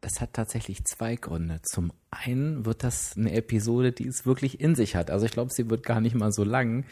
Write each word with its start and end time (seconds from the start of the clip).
das 0.00 0.20
hat 0.20 0.34
tatsächlich 0.34 0.84
zwei 0.84 1.16
Gründe. 1.16 1.60
Zum 1.62 1.92
einen 2.10 2.64
wird 2.64 2.84
das 2.84 3.16
eine 3.16 3.32
Episode, 3.32 3.92
die 3.92 4.06
es 4.06 4.26
wirklich 4.26 4.60
in 4.60 4.74
sich 4.74 4.94
hat. 4.94 5.10
Also 5.10 5.26
ich 5.26 5.32
glaube, 5.32 5.52
sie 5.52 5.68
wird 5.70 5.82
gar 5.82 6.00
nicht 6.00 6.14
mal 6.14 6.32
so 6.32 6.44
lang, 6.44 6.84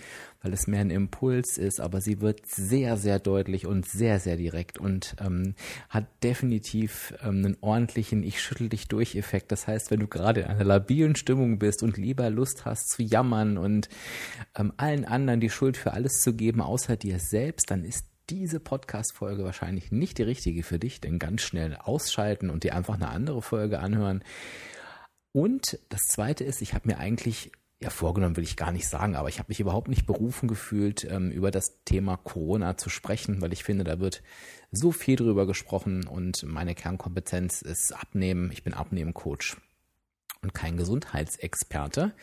weil 0.42 0.52
es 0.52 0.66
mehr 0.66 0.80
ein 0.80 0.90
Impuls 0.90 1.58
ist, 1.58 1.80
aber 1.80 2.00
sie 2.00 2.20
wird 2.20 2.46
sehr, 2.46 2.96
sehr 2.96 3.18
deutlich 3.18 3.66
und 3.66 3.86
sehr, 3.86 4.20
sehr 4.20 4.36
direkt 4.36 4.78
und 4.78 5.16
ähm, 5.20 5.54
hat 5.88 6.06
definitiv 6.22 7.14
ähm, 7.22 7.44
einen 7.44 7.56
ordentlichen 7.60 8.22
Ich 8.22 8.40
schüttel 8.40 8.68
dich 8.68 8.88
durch 8.88 9.14
Effekt. 9.14 9.52
Das 9.52 9.66
heißt, 9.66 9.90
wenn 9.90 10.00
du 10.00 10.08
gerade 10.08 10.40
in 10.40 10.46
einer 10.46 10.64
labilen 10.64 11.14
Stimmung 11.14 11.58
bist 11.58 11.82
und 11.82 11.96
lieber 11.96 12.30
Lust 12.30 12.64
hast 12.64 12.90
zu 12.90 13.02
jammern 13.02 13.58
und 13.58 13.88
ähm, 14.56 14.72
allen 14.76 15.04
anderen 15.04 15.40
die 15.40 15.50
Schuld 15.50 15.76
für 15.76 15.92
alles 15.92 16.20
zu 16.20 16.34
geben, 16.34 16.60
außer 16.60 16.96
dir 16.96 17.18
selbst, 17.18 17.70
dann 17.70 17.84
ist 17.84 18.06
diese 18.30 18.60
Podcast-Folge 18.60 19.44
wahrscheinlich 19.44 19.92
nicht 19.92 20.18
die 20.18 20.22
richtige 20.22 20.62
für 20.62 20.78
dich, 20.78 21.00
denn 21.00 21.18
ganz 21.18 21.42
schnell 21.42 21.76
ausschalten 21.76 22.50
und 22.50 22.64
dir 22.64 22.74
einfach 22.74 22.94
eine 22.94 23.08
andere 23.08 23.42
Folge 23.42 23.78
anhören. 23.78 24.24
Und 25.32 25.78
das 25.88 26.02
zweite 26.06 26.44
ist, 26.44 26.62
ich 26.62 26.74
habe 26.74 26.88
mir 26.88 26.98
eigentlich, 26.98 27.52
ja, 27.82 27.90
vorgenommen 27.90 28.36
will 28.36 28.44
ich 28.44 28.56
gar 28.56 28.72
nicht 28.72 28.88
sagen, 28.88 29.16
aber 29.16 29.28
ich 29.28 29.38
habe 29.38 29.48
mich 29.48 29.60
überhaupt 29.60 29.88
nicht 29.88 30.06
berufen 30.06 30.48
gefühlt, 30.48 31.04
ähm, 31.04 31.30
über 31.30 31.50
das 31.50 31.82
Thema 31.84 32.16
Corona 32.16 32.76
zu 32.76 32.88
sprechen, 32.88 33.42
weil 33.42 33.52
ich 33.52 33.64
finde, 33.64 33.84
da 33.84 33.98
wird 33.98 34.22
so 34.70 34.92
viel 34.92 35.16
drüber 35.16 35.46
gesprochen 35.46 36.06
und 36.06 36.44
meine 36.44 36.74
Kernkompetenz 36.74 37.62
ist 37.62 37.92
Abnehmen. 37.92 38.50
Ich 38.52 38.62
bin 38.62 38.74
Abnehmen-Coach 38.74 39.56
und 40.42 40.54
kein 40.54 40.76
Gesundheitsexperte. 40.76 42.14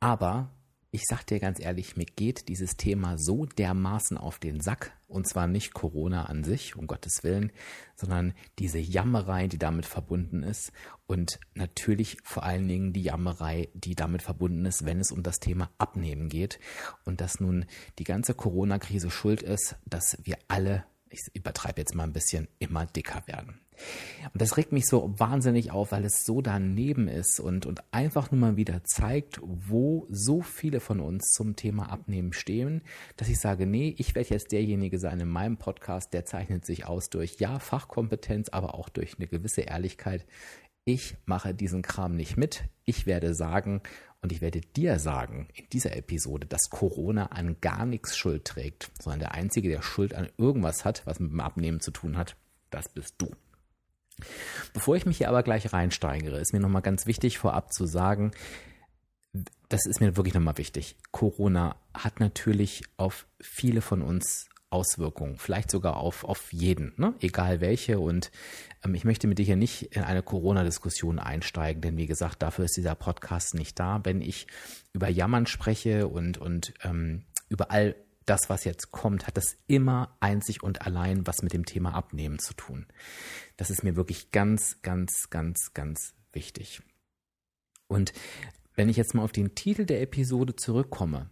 Aber 0.00 0.50
ich 0.92 1.04
sag 1.06 1.24
dir 1.24 1.38
ganz 1.38 1.60
ehrlich, 1.60 1.96
mir 1.96 2.04
geht 2.04 2.48
dieses 2.48 2.76
Thema 2.76 3.16
so 3.16 3.46
dermaßen 3.46 4.18
auf 4.18 4.38
den 4.40 4.60
Sack. 4.60 4.92
Und 5.06 5.26
zwar 5.28 5.46
nicht 5.46 5.72
Corona 5.72 6.26
an 6.26 6.42
sich, 6.44 6.76
um 6.76 6.86
Gottes 6.86 7.22
Willen, 7.22 7.52
sondern 7.96 8.32
diese 8.58 8.78
Jammerei, 8.78 9.46
die 9.46 9.58
damit 9.58 9.86
verbunden 9.86 10.42
ist. 10.42 10.72
Und 11.06 11.38
natürlich 11.54 12.18
vor 12.24 12.42
allen 12.42 12.66
Dingen 12.66 12.92
die 12.92 13.02
Jammerei, 13.02 13.68
die 13.74 13.94
damit 13.94 14.22
verbunden 14.22 14.66
ist, 14.66 14.84
wenn 14.84 15.00
es 15.00 15.12
um 15.12 15.22
das 15.22 15.38
Thema 15.38 15.70
Abnehmen 15.78 16.28
geht. 16.28 16.58
Und 17.04 17.20
dass 17.20 17.40
nun 17.40 17.66
die 17.98 18.04
ganze 18.04 18.34
Corona-Krise 18.34 19.10
schuld 19.10 19.42
ist, 19.42 19.76
dass 19.86 20.18
wir 20.22 20.38
alle, 20.48 20.84
ich 21.10 21.22
übertreibe 21.34 21.80
jetzt 21.80 21.94
mal 21.94 22.04
ein 22.04 22.12
bisschen, 22.12 22.48
immer 22.58 22.86
dicker 22.86 23.22
werden. 23.26 23.60
Und 24.32 24.40
das 24.40 24.56
regt 24.56 24.72
mich 24.72 24.86
so 24.86 25.18
wahnsinnig 25.18 25.70
auf, 25.70 25.92
weil 25.92 26.04
es 26.04 26.24
so 26.24 26.42
daneben 26.42 27.08
ist 27.08 27.40
und, 27.40 27.66
und 27.66 27.82
einfach 27.92 28.30
nur 28.30 28.40
mal 28.40 28.56
wieder 28.56 28.84
zeigt, 28.84 29.40
wo 29.42 30.06
so 30.10 30.42
viele 30.42 30.80
von 30.80 31.00
uns 31.00 31.32
zum 31.32 31.56
Thema 31.56 31.90
Abnehmen 31.90 32.32
stehen, 32.32 32.82
dass 33.16 33.28
ich 33.28 33.40
sage, 33.40 33.66
nee, 33.66 33.94
ich 33.98 34.14
werde 34.14 34.30
jetzt 34.30 34.52
derjenige 34.52 34.98
sein 34.98 35.20
in 35.20 35.28
meinem 35.28 35.56
Podcast, 35.56 36.12
der 36.12 36.24
zeichnet 36.24 36.64
sich 36.64 36.86
aus 36.86 37.10
durch, 37.10 37.36
ja, 37.38 37.58
Fachkompetenz, 37.58 38.50
aber 38.50 38.74
auch 38.74 38.88
durch 38.88 39.16
eine 39.18 39.26
gewisse 39.26 39.62
Ehrlichkeit. 39.62 40.26
Ich 40.84 41.16
mache 41.26 41.54
diesen 41.54 41.82
Kram 41.82 42.16
nicht 42.16 42.36
mit. 42.36 42.64
Ich 42.84 43.06
werde 43.06 43.34
sagen, 43.34 43.82
und 44.22 44.32
ich 44.32 44.40
werde 44.40 44.60
dir 44.60 44.98
sagen 44.98 45.48
in 45.54 45.66
dieser 45.70 45.96
Episode, 45.96 46.46
dass 46.46 46.70
Corona 46.70 47.26
an 47.26 47.56
gar 47.60 47.86
nichts 47.86 48.16
Schuld 48.16 48.44
trägt, 48.44 48.90
sondern 49.00 49.20
der 49.20 49.32
Einzige, 49.32 49.70
der 49.70 49.82
Schuld 49.82 50.14
an 50.14 50.28
irgendwas 50.36 50.84
hat, 50.84 51.02
was 51.06 51.20
mit 51.20 51.30
dem 51.32 51.40
Abnehmen 51.40 51.80
zu 51.80 51.90
tun 51.90 52.16
hat, 52.16 52.36
das 52.70 52.88
bist 52.88 53.14
du. 53.18 53.30
Bevor 54.74 54.96
ich 54.96 55.06
mich 55.06 55.18
hier 55.18 55.30
aber 55.30 55.42
gleich 55.42 55.72
reinsteigere, 55.72 56.38
ist 56.38 56.52
mir 56.52 56.60
nochmal 56.60 56.82
ganz 56.82 57.06
wichtig 57.06 57.38
vorab 57.38 57.72
zu 57.72 57.86
sagen, 57.86 58.32
das 59.68 59.86
ist 59.86 60.00
mir 60.00 60.16
wirklich 60.16 60.34
nochmal 60.34 60.58
wichtig. 60.58 60.96
Corona 61.12 61.76
hat 61.94 62.20
natürlich 62.20 62.82
auf 62.96 63.26
viele 63.40 63.80
von 63.80 64.02
uns 64.02 64.48
Auswirkungen, 64.70 65.36
vielleicht 65.36 65.70
sogar 65.70 65.96
auf, 65.96 66.24
auf 66.24 66.52
jeden, 66.52 66.92
ne? 66.96 67.14
egal 67.20 67.60
welche. 67.60 67.98
Und 67.98 68.30
ähm, 68.84 68.94
ich 68.94 69.04
möchte 69.04 69.26
mit 69.26 69.38
dir 69.38 69.44
hier 69.44 69.56
nicht 69.56 69.94
in 69.96 70.02
eine 70.02 70.22
Corona-Diskussion 70.22 71.18
einsteigen, 71.18 71.82
denn 71.82 71.96
wie 71.96 72.06
gesagt, 72.06 72.42
dafür 72.42 72.64
ist 72.64 72.76
dieser 72.76 72.94
Podcast 72.94 73.54
nicht 73.54 73.78
da. 73.78 74.00
Wenn 74.04 74.20
ich 74.20 74.46
über 74.92 75.08
Jammern 75.08 75.46
spreche 75.46 76.06
und, 76.06 76.38
und 76.38 76.72
ähm, 76.84 77.24
über 77.48 77.70
all 77.70 77.96
das, 78.26 78.48
was 78.48 78.64
jetzt 78.64 78.92
kommt, 78.92 79.26
hat 79.26 79.36
das 79.36 79.56
immer 79.66 80.16
einzig 80.20 80.62
und 80.62 80.82
allein 80.82 81.26
was 81.26 81.42
mit 81.42 81.52
dem 81.52 81.64
Thema 81.64 81.94
Abnehmen 81.94 82.38
zu 82.38 82.54
tun. 82.54 82.86
Das 83.56 83.70
ist 83.70 83.82
mir 83.82 83.96
wirklich 83.96 84.30
ganz, 84.30 84.80
ganz, 84.82 85.30
ganz, 85.30 85.74
ganz 85.74 86.14
wichtig. 86.32 86.80
Und 87.88 88.12
wenn 88.76 88.88
ich 88.88 88.96
jetzt 88.96 89.14
mal 89.14 89.24
auf 89.24 89.32
den 89.32 89.56
Titel 89.56 89.84
der 89.84 90.00
Episode 90.00 90.54
zurückkomme, 90.54 91.28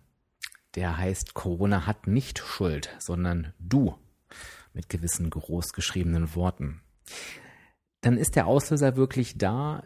der 0.75 0.97
heißt 0.97 1.35
Corona 1.35 1.87
hat 1.87 2.07
nicht 2.07 2.39
Schuld, 2.39 2.95
sondern 2.99 3.53
du 3.59 3.97
mit 4.73 4.89
gewissen 4.89 5.31
großgeschriebenen 5.31 6.35
Worten, 6.35 6.81
dann 8.01 8.17
ist 8.17 8.37
der 8.37 8.47
Auslöser 8.47 8.97
wirklich 8.97 9.39
da, 9.39 9.83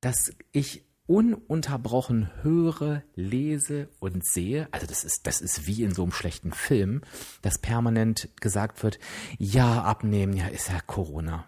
dass 0.00 0.32
ich 0.52 0.84
ununterbrochen 1.06 2.30
höre, 2.42 3.02
lese 3.14 3.88
und 4.00 4.26
sehe, 4.26 4.68
also 4.72 4.86
das 4.86 5.04
ist, 5.04 5.26
das 5.26 5.40
ist 5.40 5.66
wie 5.66 5.82
in 5.82 5.94
so 5.94 6.02
einem 6.02 6.12
schlechten 6.12 6.52
Film, 6.52 7.02
dass 7.42 7.58
permanent 7.58 8.28
gesagt 8.40 8.82
wird, 8.82 8.98
ja, 9.38 9.82
abnehmen, 9.82 10.36
ja, 10.36 10.48
ist 10.48 10.68
ja 10.68 10.80
Corona. 10.80 11.46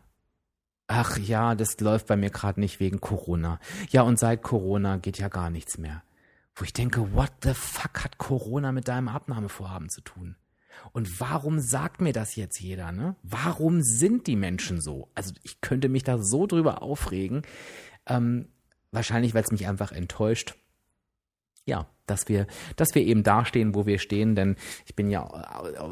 Ach 0.86 1.18
ja, 1.18 1.54
das 1.54 1.78
läuft 1.80 2.06
bei 2.06 2.16
mir 2.16 2.30
gerade 2.30 2.60
nicht 2.60 2.80
wegen 2.80 3.00
Corona. 3.00 3.60
Ja, 3.90 4.02
und 4.02 4.18
seit 4.18 4.42
Corona 4.42 4.96
geht 4.96 5.18
ja 5.18 5.28
gar 5.28 5.50
nichts 5.50 5.76
mehr. 5.76 6.02
Wo 6.58 6.64
ich 6.64 6.72
denke, 6.72 7.14
what 7.14 7.30
the 7.42 7.54
fuck 7.54 8.04
hat 8.04 8.18
Corona 8.18 8.72
mit 8.72 8.88
deinem 8.88 9.08
Abnahmevorhaben 9.08 9.88
zu 9.88 10.00
tun? 10.00 10.36
Und 10.92 11.20
warum 11.20 11.60
sagt 11.60 12.00
mir 12.00 12.12
das 12.12 12.36
jetzt 12.36 12.60
jeder, 12.60 12.92
ne? 12.92 13.16
Warum 13.22 13.82
sind 13.82 14.26
die 14.26 14.36
Menschen 14.36 14.80
so? 14.80 15.10
Also 15.14 15.32
ich 15.42 15.60
könnte 15.60 15.88
mich 15.88 16.02
da 16.02 16.18
so 16.18 16.46
drüber 16.46 16.82
aufregen. 16.82 17.42
Ähm, 18.06 18.48
Wahrscheinlich, 18.90 19.34
weil 19.34 19.42
es 19.42 19.50
mich 19.50 19.66
einfach 19.66 19.92
enttäuscht. 19.92 20.54
Ja, 21.66 21.86
dass 22.10 22.28
wir, 22.28 22.46
dass 22.76 22.94
wir 22.94 23.02
eben 23.02 23.22
dastehen, 23.22 23.74
wo 23.74 23.86
wir 23.86 23.98
stehen, 23.98 24.34
denn 24.34 24.56
ich 24.86 24.94
bin 24.94 25.08
ja 25.10 25.28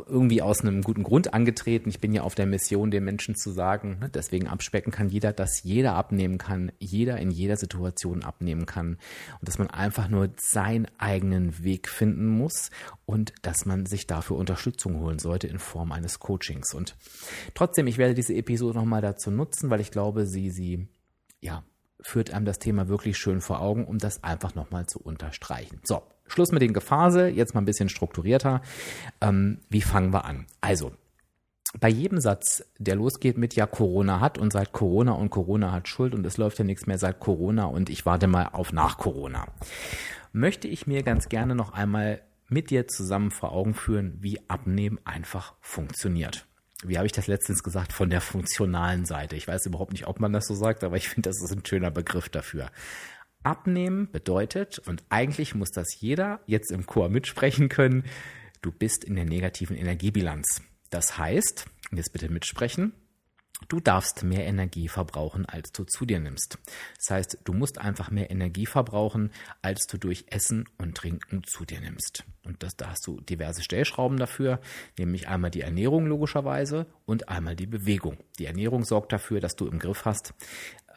irgendwie 0.06 0.42
aus 0.42 0.60
einem 0.60 0.82
guten 0.82 1.02
Grund 1.02 1.34
angetreten. 1.34 1.88
Ich 1.88 2.00
bin 2.00 2.12
ja 2.12 2.22
auf 2.22 2.34
der 2.34 2.46
Mission, 2.46 2.90
den 2.90 3.04
Menschen 3.04 3.36
zu 3.36 3.50
sagen, 3.50 3.98
ne, 4.00 4.08
deswegen 4.08 4.48
abspecken 4.48 4.92
kann 4.92 5.08
jeder, 5.08 5.32
dass 5.32 5.62
jeder 5.62 5.94
abnehmen 5.94 6.38
kann, 6.38 6.72
jeder 6.78 7.18
in 7.18 7.30
jeder 7.30 7.56
Situation 7.56 8.24
abnehmen 8.24 8.66
kann 8.66 8.98
und 9.40 9.48
dass 9.48 9.58
man 9.58 9.68
einfach 9.70 10.08
nur 10.08 10.30
seinen 10.38 10.86
eigenen 10.98 11.62
Weg 11.62 11.88
finden 11.88 12.26
muss 12.26 12.70
und 13.04 13.32
dass 13.42 13.66
man 13.66 13.86
sich 13.86 14.06
dafür 14.06 14.36
Unterstützung 14.36 15.00
holen 15.00 15.18
sollte 15.18 15.46
in 15.46 15.58
Form 15.58 15.92
eines 15.92 16.18
Coachings. 16.18 16.74
Und 16.74 16.96
trotzdem, 17.54 17.86
ich 17.86 17.98
werde 17.98 18.14
diese 18.14 18.34
Episode 18.34 18.78
nochmal 18.78 19.02
dazu 19.02 19.30
nutzen, 19.30 19.70
weil 19.70 19.80
ich 19.80 19.90
glaube, 19.90 20.26
sie, 20.26 20.50
sie, 20.50 20.88
ja, 21.40 21.64
führt 22.00 22.32
einem 22.32 22.44
das 22.44 22.58
Thema 22.58 22.88
wirklich 22.88 23.18
schön 23.18 23.40
vor 23.40 23.60
Augen, 23.60 23.84
um 23.84 23.98
das 23.98 24.22
einfach 24.22 24.54
nochmal 24.54 24.86
zu 24.86 25.00
unterstreichen. 25.00 25.80
So, 25.84 26.02
Schluss 26.26 26.52
mit 26.52 26.62
den 26.62 26.72
Gefase, 26.72 27.28
jetzt 27.28 27.54
mal 27.54 27.60
ein 27.60 27.66
bisschen 27.66 27.88
strukturierter. 27.88 28.62
Ähm, 29.20 29.60
wie 29.68 29.82
fangen 29.82 30.12
wir 30.12 30.24
an? 30.24 30.46
Also, 30.60 30.92
bei 31.80 31.88
jedem 31.88 32.20
Satz, 32.20 32.64
der 32.78 32.96
losgeht 32.96 33.36
mit 33.36 33.54
ja, 33.54 33.66
Corona 33.66 34.20
hat 34.20 34.38
und 34.38 34.52
seit 34.52 34.72
Corona 34.72 35.12
und 35.12 35.30
Corona 35.30 35.72
hat 35.72 35.88
Schuld 35.88 36.14
und 36.14 36.24
es 36.26 36.36
läuft 36.36 36.58
ja 36.58 36.64
nichts 36.64 36.86
mehr 36.86 36.98
seit 36.98 37.20
Corona 37.20 37.64
und 37.64 37.90
ich 37.90 38.06
warte 38.06 38.26
mal 38.26 38.50
auf 38.52 38.72
nach 38.72 38.98
Corona, 38.98 39.46
möchte 40.32 40.68
ich 40.68 40.86
mir 40.86 41.02
ganz 41.02 41.28
gerne 41.28 41.54
noch 41.54 41.72
einmal 41.72 42.22
mit 42.48 42.70
dir 42.70 42.86
zusammen 42.86 43.30
vor 43.30 43.52
Augen 43.52 43.74
führen, 43.74 44.16
wie 44.20 44.40
Abnehmen 44.48 44.98
einfach 45.04 45.54
funktioniert 45.60 46.46
wie 46.84 46.96
habe 46.96 47.06
ich 47.06 47.12
das 47.12 47.26
letztens 47.26 47.62
gesagt, 47.62 47.92
von 47.92 48.10
der 48.10 48.20
funktionalen 48.20 49.06
Seite. 49.06 49.36
Ich 49.36 49.48
weiß 49.48 49.66
überhaupt 49.66 49.92
nicht, 49.92 50.06
ob 50.06 50.20
man 50.20 50.32
das 50.32 50.46
so 50.46 50.54
sagt, 50.54 50.84
aber 50.84 50.96
ich 50.96 51.08
finde, 51.08 51.30
das 51.30 51.42
ist 51.42 51.52
ein 51.52 51.64
schöner 51.64 51.90
Begriff 51.90 52.28
dafür. 52.28 52.70
Abnehmen 53.42 54.10
bedeutet, 54.10 54.80
und 54.80 55.04
eigentlich 55.08 55.54
muss 55.54 55.70
das 55.70 56.00
jeder 56.00 56.40
jetzt 56.46 56.70
im 56.72 56.84
Chor 56.86 57.08
mitsprechen 57.08 57.68
können, 57.68 58.04
du 58.60 58.72
bist 58.72 59.04
in 59.04 59.14
der 59.14 59.24
negativen 59.24 59.76
Energiebilanz. 59.76 60.62
Das 60.90 61.16
heißt, 61.16 61.66
jetzt 61.92 62.12
bitte 62.12 62.28
mitsprechen, 62.28 62.92
Du 63.68 63.80
darfst 63.80 64.22
mehr 64.22 64.46
Energie 64.46 64.86
verbrauchen, 64.86 65.46
als 65.46 65.72
du 65.72 65.84
zu 65.84 66.04
dir 66.04 66.20
nimmst. 66.20 66.58
Das 66.98 67.10
heißt, 67.10 67.38
du 67.44 67.52
musst 67.54 67.78
einfach 67.78 68.10
mehr 68.10 68.30
Energie 68.30 68.66
verbrauchen, 68.66 69.30
als 69.62 69.86
du 69.86 69.96
durch 69.98 70.26
Essen 70.28 70.68
und 70.78 70.94
Trinken 70.94 71.42
zu 71.42 71.64
dir 71.64 71.80
nimmst. 71.80 72.24
Und 72.44 72.62
das, 72.62 72.76
da 72.76 72.90
hast 72.90 73.06
du 73.06 73.20
diverse 73.20 73.62
Stellschrauben 73.62 74.18
dafür, 74.18 74.60
nämlich 74.98 75.28
einmal 75.28 75.50
die 75.50 75.62
Ernährung 75.62 76.06
logischerweise 76.06 76.86
und 77.06 77.28
einmal 77.28 77.56
die 77.56 77.66
Bewegung. 77.66 78.18
Die 78.38 78.44
Ernährung 78.44 78.84
sorgt 78.84 79.12
dafür, 79.12 79.40
dass 79.40 79.56
du 79.56 79.66
im 79.66 79.78
Griff 79.78 80.04
hast, 80.04 80.34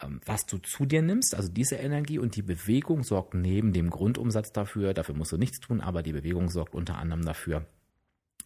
ähm, 0.01 0.19
was 0.25 0.45
du 0.45 0.57
zu 0.57 0.85
dir 0.85 1.01
nimmst, 1.01 1.35
also 1.35 1.49
diese 1.49 1.75
Energie 1.75 2.19
und 2.19 2.35
die 2.35 2.41
Bewegung 2.41 3.03
sorgt 3.03 3.33
neben 3.33 3.73
dem 3.73 3.89
Grundumsatz 3.89 4.51
dafür, 4.51 4.93
dafür 4.93 5.15
musst 5.15 5.31
du 5.31 5.37
nichts 5.37 5.59
tun, 5.59 5.81
aber 5.81 6.03
die 6.03 6.13
Bewegung 6.13 6.49
sorgt 6.49 6.75
unter 6.75 6.97
anderem 6.97 7.23
dafür, 7.23 7.65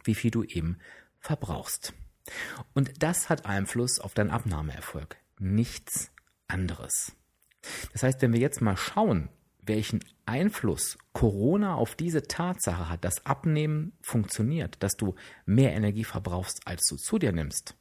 wie 0.03 0.15
viel 0.15 0.31
du 0.31 0.43
eben 0.43 0.77
verbrauchst. 1.19 1.93
Und 2.73 3.03
das 3.03 3.29
hat 3.29 3.45
Einfluss 3.45 3.99
auf 3.99 4.13
deinen 4.13 4.31
Abnahmeerfolg. 4.31 5.17
Nichts 5.39 6.11
anderes. 6.47 7.13
Das 7.91 8.03
heißt, 8.03 8.21
wenn 8.21 8.33
wir 8.33 8.39
jetzt 8.39 8.61
mal 8.61 8.77
schauen, 8.77 9.29
welchen 9.61 10.03
Einfluss 10.25 10.97
Corona 11.13 11.75
auf 11.75 11.95
diese 11.95 12.23
Tatsache 12.23 12.89
hat, 12.89 13.05
dass 13.05 13.25
Abnehmen 13.25 13.93
funktioniert, 14.01 14.81
dass 14.81 14.95
du 14.97 15.15
mehr 15.45 15.73
Energie 15.73 16.03
verbrauchst, 16.03 16.61
als 16.65 16.85
du 16.87 16.97
zu 16.97 17.17
dir 17.17 17.31
nimmst, 17.31 17.75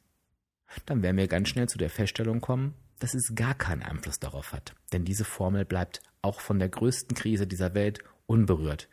dann 0.85 1.03
werden 1.03 1.17
wir 1.17 1.27
ganz 1.27 1.49
schnell 1.49 1.67
zu 1.67 1.77
der 1.77 1.89
Feststellung 1.89 2.41
kommen, 2.41 2.73
dass 2.99 3.13
es 3.13 3.35
gar 3.35 3.53
keinen 3.53 3.83
Einfluss 3.83 4.19
darauf 4.19 4.53
hat. 4.53 4.75
Denn 4.93 5.03
diese 5.03 5.25
Formel 5.25 5.65
bleibt 5.65 6.01
auch 6.21 6.39
von 6.39 6.59
der 6.59 6.69
größten 6.69 7.15
Krise 7.15 7.47
dieser 7.47 7.73
Welt 7.73 7.99
unberührt. 8.27 8.87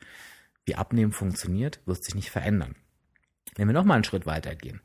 Wie 0.65 0.75
Abnehmen 0.75 1.13
funktioniert, 1.13 1.81
wird 1.87 2.05
sich 2.05 2.15
nicht 2.15 2.31
verändern. 2.31 2.75
Wenn 3.57 3.69
wir 3.69 3.73
nochmal 3.73 3.97
einen 3.97 4.05
Schritt 4.05 4.27
weitergehen, 4.27 4.81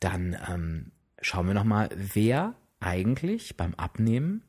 dann 0.00 0.36
ähm, 0.48 0.92
schauen 1.20 1.46
wir 1.46 1.54
nochmal, 1.54 1.90
wer 1.94 2.56
eigentlich 2.80 3.56
beim 3.56 3.74
Abnehmen 3.74 4.42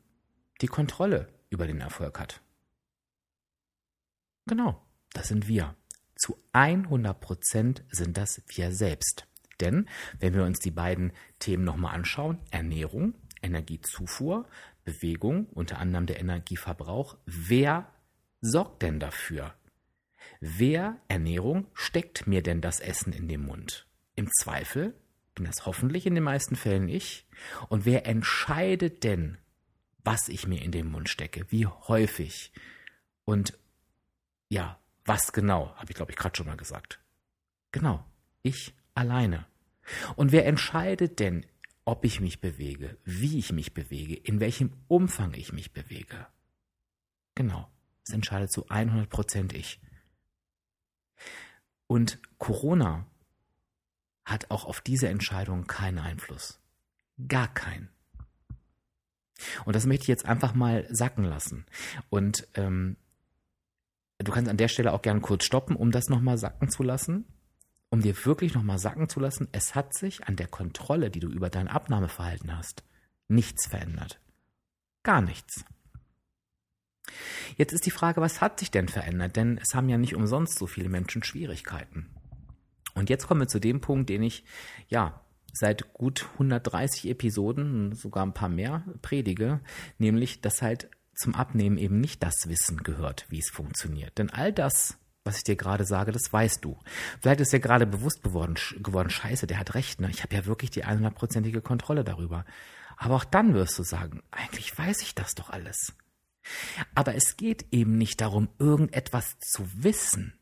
die 0.61 0.67
Kontrolle 0.67 1.27
über 1.49 1.67
den 1.67 1.81
Erfolg 1.81 2.19
hat. 2.19 2.41
Genau, 4.47 4.81
das 5.13 5.27
sind 5.27 5.47
wir. 5.47 5.75
Zu 6.15 6.37
100 6.53 7.19
Prozent 7.19 7.83
sind 7.89 8.17
das 8.17 8.41
wir 8.47 8.71
selbst. 8.71 9.27
Denn 9.59 9.87
wenn 10.19 10.33
wir 10.33 10.43
uns 10.43 10.59
die 10.59 10.71
beiden 10.71 11.11
Themen 11.39 11.63
nochmal 11.63 11.93
anschauen, 11.93 12.39
Ernährung, 12.49 13.13
Energiezufuhr, 13.41 14.47
Bewegung, 14.83 15.47
unter 15.47 15.77
anderem 15.77 16.07
der 16.07 16.19
Energieverbrauch, 16.19 17.17
wer 17.25 17.91
sorgt 18.41 18.81
denn 18.81 18.99
dafür? 18.99 19.53
Wer 20.39 20.99
Ernährung 21.07 21.67
steckt 21.73 22.25
mir 22.27 22.41
denn 22.41 22.61
das 22.61 22.79
Essen 22.79 23.13
in 23.13 23.27
den 23.27 23.41
Mund? 23.41 23.87
Im 24.15 24.29
Zweifel 24.31 24.95
bin 25.35 25.45
das 25.45 25.65
hoffentlich 25.65 26.05
in 26.05 26.15
den 26.15 26.23
meisten 26.23 26.55
Fällen 26.55 26.89
ich. 26.89 27.27
Und 27.69 27.85
wer 27.85 28.05
entscheidet 28.05 29.03
denn, 29.03 29.37
was 30.03 30.29
ich 30.29 30.47
mir 30.47 30.61
in 30.61 30.71
den 30.71 30.89
Mund 30.89 31.09
stecke, 31.09 31.45
wie 31.49 31.67
häufig 31.67 32.51
und 33.25 33.57
ja, 34.49 34.79
was 35.05 35.31
genau, 35.31 35.75
habe 35.75 35.91
ich 35.91 35.95
glaube 35.95 36.11
ich 36.11 36.17
gerade 36.17 36.35
schon 36.35 36.47
mal 36.47 36.57
gesagt. 36.57 36.99
Genau, 37.71 38.05
ich 38.43 38.73
alleine. 38.93 39.45
Und 40.15 40.31
wer 40.31 40.45
entscheidet 40.45 41.19
denn, 41.19 41.45
ob 41.85 42.05
ich 42.05 42.19
mich 42.19 42.41
bewege, 42.41 42.97
wie 43.03 43.39
ich 43.39 43.51
mich 43.51 43.73
bewege, 43.73 44.15
in 44.15 44.39
welchem 44.39 44.73
Umfang 44.87 45.33
ich 45.33 45.53
mich 45.53 45.73
bewege? 45.73 46.27
Genau, 47.35 47.69
es 48.05 48.13
entscheidet 48.13 48.51
zu 48.51 48.67
100 48.67 49.09
Prozent 49.09 49.53
ich. 49.53 49.79
Und 51.87 52.19
Corona 52.37 53.05
hat 54.25 54.51
auch 54.51 54.65
auf 54.65 54.81
diese 54.81 55.09
Entscheidung 55.09 55.67
keinen 55.67 55.99
Einfluss. 55.99 56.59
Gar 57.27 57.47
keinen. 57.53 57.89
Und 59.65 59.75
das 59.75 59.85
möchte 59.85 60.03
ich 60.03 60.07
jetzt 60.07 60.25
einfach 60.25 60.53
mal 60.53 60.87
sacken 60.89 61.23
lassen. 61.23 61.65
Und 62.09 62.47
ähm, 62.55 62.97
du 64.19 64.31
kannst 64.31 64.49
an 64.49 64.57
der 64.57 64.67
Stelle 64.67 64.93
auch 64.93 65.01
gern 65.01 65.21
kurz 65.21 65.45
stoppen, 65.45 65.75
um 65.75 65.91
das 65.91 66.09
nochmal 66.09 66.37
sacken 66.37 66.69
zu 66.69 66.83
lassen, 66.83 67.25
um 67.89 68.01
dir 68.01 68.15
wirklich 68.25 68.53
nochmal 68.53 68.79
sacken 68.79 69.09
zu 69.09 69.19
lassen, 69.19 69.47
es 69.51 69.75
hat 69.75 69.93
sich 69.93 70.27
an 70.27 70.35
der 70.35 70.47
Kontrolle, 70.47 71.09
die 71.09 71.19
du 71.19 71.27
über 71.27 71.49
dein 71.49 71.67
Abnahmeverhalten 71.67 72.55
hast, 72.55 72.83
nichts 73.27 73.67
verändert. 73.67 74.19
Gar 75.03 75.21
nichts. 75.21 75.65
Jetzt 77.57 77.73
ist 77.73 77.85
die 77.85 77.91
Frage, 77.91 78.21
was 78.21 78.39
hat 78.39 78.59
sich 78.59 78.71
denn 78.71 78.87
verändert? 78.87 79.35
Denn 79.35 79.57
es 79.57 79.73
haben 79.73 79.89
ja 79.89 79.97
nicht 79.97 80.15
umsonst 80.15 80.57
so 80.57 80.67
viele 80.67 80.89
Menschen 80.89 81.23
Schwierigkeiten. 81.23 82.09
Und 83.01 83.09
jetzt 83.09 83.25
kommen 83.25 83.41
wir 83.41 83.47
zu 83.47 83.59
dem 83.59 83.81
Punkt, 83.81 84.11
den 84.11 84.21
ich 84.21 84.43
ja 84.87 85.19
seit 85.51 85.91
gut 85.91 86.27
130 86.33 87.09
Episoden, 87.09 87.95
sogar 87.95 88.23
ein 88.23 88.35
paar 88.35 88.47
mehr, 88.47 88.83
predige, 89.01 89.59
nämlich, 89.97 90.41
dass 90.41 90.61
halt 90.61 90.87
zum 91.15 91.33
Abnehmen 91.33 91.79
eben 91.79 91.99
nicht 91.99 92.21
das 92.21 92.47
Wissen 92.47 92.77
gehört, 92.83 93.25
wie 93.29 93.39
es 93.39 93.49
funktioniert. 93.49 94.19
Denn 94.19 94.29
all 94.29 94.53
das, 94.53 94.99
was 95.23 95.37
ich 95.37 95.43
dir 95.43 95.55
gerade 95.55 95.83
sage, 95.83 96.11
das 96.11 96.31
weißt 96.31 96.63
du. 96.63 96.77
Vielleicht 97.19 97.41
ist 97.41 97.53
dir 97.53 97.59
gerade 97.59 97.87
bewusst 97.87 98.21
geworden, 98.21 98.53
geworden 98.83 99.09
scheiße, 99.09 99.47
der 99.47 99.57
hat 99.57 99.73
recht, 99.73 99.99
ne? 99.99 100.11
ich 100.11 100.21
habe 100.21 100.35
ja 100.35 100.45
wirklich 100.45 100.69
die 100.69 100.85
100%ige 100.85 101.61
Kontrolle 101.61 102.03
darüber. 102.03 102.45
Aber 102.97 103.15
auch 103.15 103.25
dann 103.25 103.55
wirst 103.55 103.79
du 103.79 103.83
sagen, 103.83 104.21
eigentlich 104.29 104.77
weiß 104.77 105.01
ich 105.01 105.15
das 105.15 105.33
doch 105.33 105.49
alles. 105.49 105.95
Aber 106.93 107.15
es 107.15 107.35
geht 107.35 107.65
eben 107.71 107.97
nicht 107.97 108.21
darum, 108.21 108.49
irgendetwas 108.59 109.39
zu 109.39 109.67
wissen, 109.73 110.39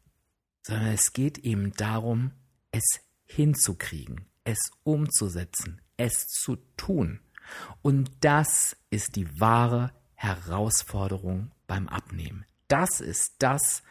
sondern 0.62 0.94
es 0.94 1.14
geht 1.14 1.40
eben 1.40 1.74
darum, 1.74 2.32
es 2.71 3.01
hinzukriegen, 3.25 4.25
es 4.44 4.60
umzusetzen, 4.83 5.81
es 5.98 6.27
zu 6.27 6.57
tun. 6.77 7.19
Und 7.81 8.12
das 8.21 8.75
ist 8.89 9.16
die 9.16 9.39
wahre 9.39 9.92
Herausforderung 10.16 11.51
beim 11.68 11.88
Abnehmen. 11.88 12.45
Das 12.68 13.00
ist 13.00 13.36
das, 13.39 13.83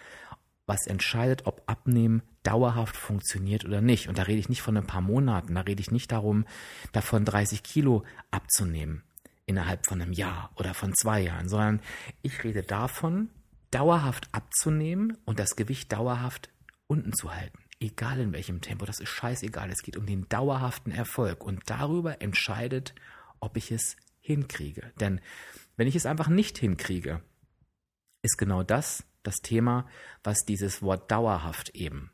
was 0.66 0.86
entscheidet, 0.86 1.46
ob 1.46 1.62
Abnehmen 1.66 2.22
dauerhaft 2.42 2.96
funktioniert 2.96 3.64
oder 3.64 3.80
nicht. 3.80 4.08
Und 4.08 4.18
da 4.18 4.22
rede 4.22 4.38
ich 4.38 4.48
nicht 4.48 4.62
von 4.62 4.76
ein 4.76 4.86
paar 4.86 5.00
Monaten, 5.00 5.54
da 5.54 5.62
rede 5.62 5.80
ich 5.80 5.90
nicht 5.90 6.12
darum, 6.12 6.44
davon 6.92 7.24
30 7.24 7.62
Kilo 7.62 8.04
abzunehmen 8.30 9.02
innerhalb 9.46 9.86
von 9.86 10.00
einem 10.00 10.12
Jahr 10.12 10.50
oder 10.56 10.74
von 10.74 10.94
zwei 10.94 11.20
Jahren, 11.20 11.48
sondern 11.48 11.80
ich 12.20 12.44
rede 12.44 12.62
davon, 12.62 13.30
dauerhaft 13.70 14.28
abzunehmen 14.32 15.16
und 15.24 15.38
das 15.38 15.56
Gewicht 15.56 15.92
dauerhaft 15.92 16.50
unten 16.86 17.12
zu 17.12 17.34
halten 17.34 17.58
egal 17.80 18.20
in 18.20 18.32
welchem 18.32 18.60
Tempo, 18.60 18.84
das 18.84 19.00
ist 19.00 19.08
scheißegal. 19.08 19.70
Es 19.70 19.82
geht 19.82 19.96
um 19.96 20.06
den 20.06 20.28
dauerhaften 20.28 20.90
Erfolg 20.90 21.44
und 21.44 21.62
darüber 21.66 22.20
entscheidet, 22.20 22.94
ob 23.40 23.56
ich 23.56 23.70
es 23.70 23.96
hinkriege. 24.20 24.92
Denn 25.00 25.20
wenn 25.76 25.86
ich 25.86 25.96
es 25.96 26.06
einfach 26.06 26.28
nicht 26.28 26.58
hinkriege, 26.58 27.22
ist 28.22 28.36
genau 28.36 28.62
das 28.62 29.04
das 29.22 29.36
Thema, 29.36 29.86
was 30.22 30.44
dieses 30.44 30.82
Wort 30.82 31.10
dauerhaft 31.10 31.70
eben 31.70 32.10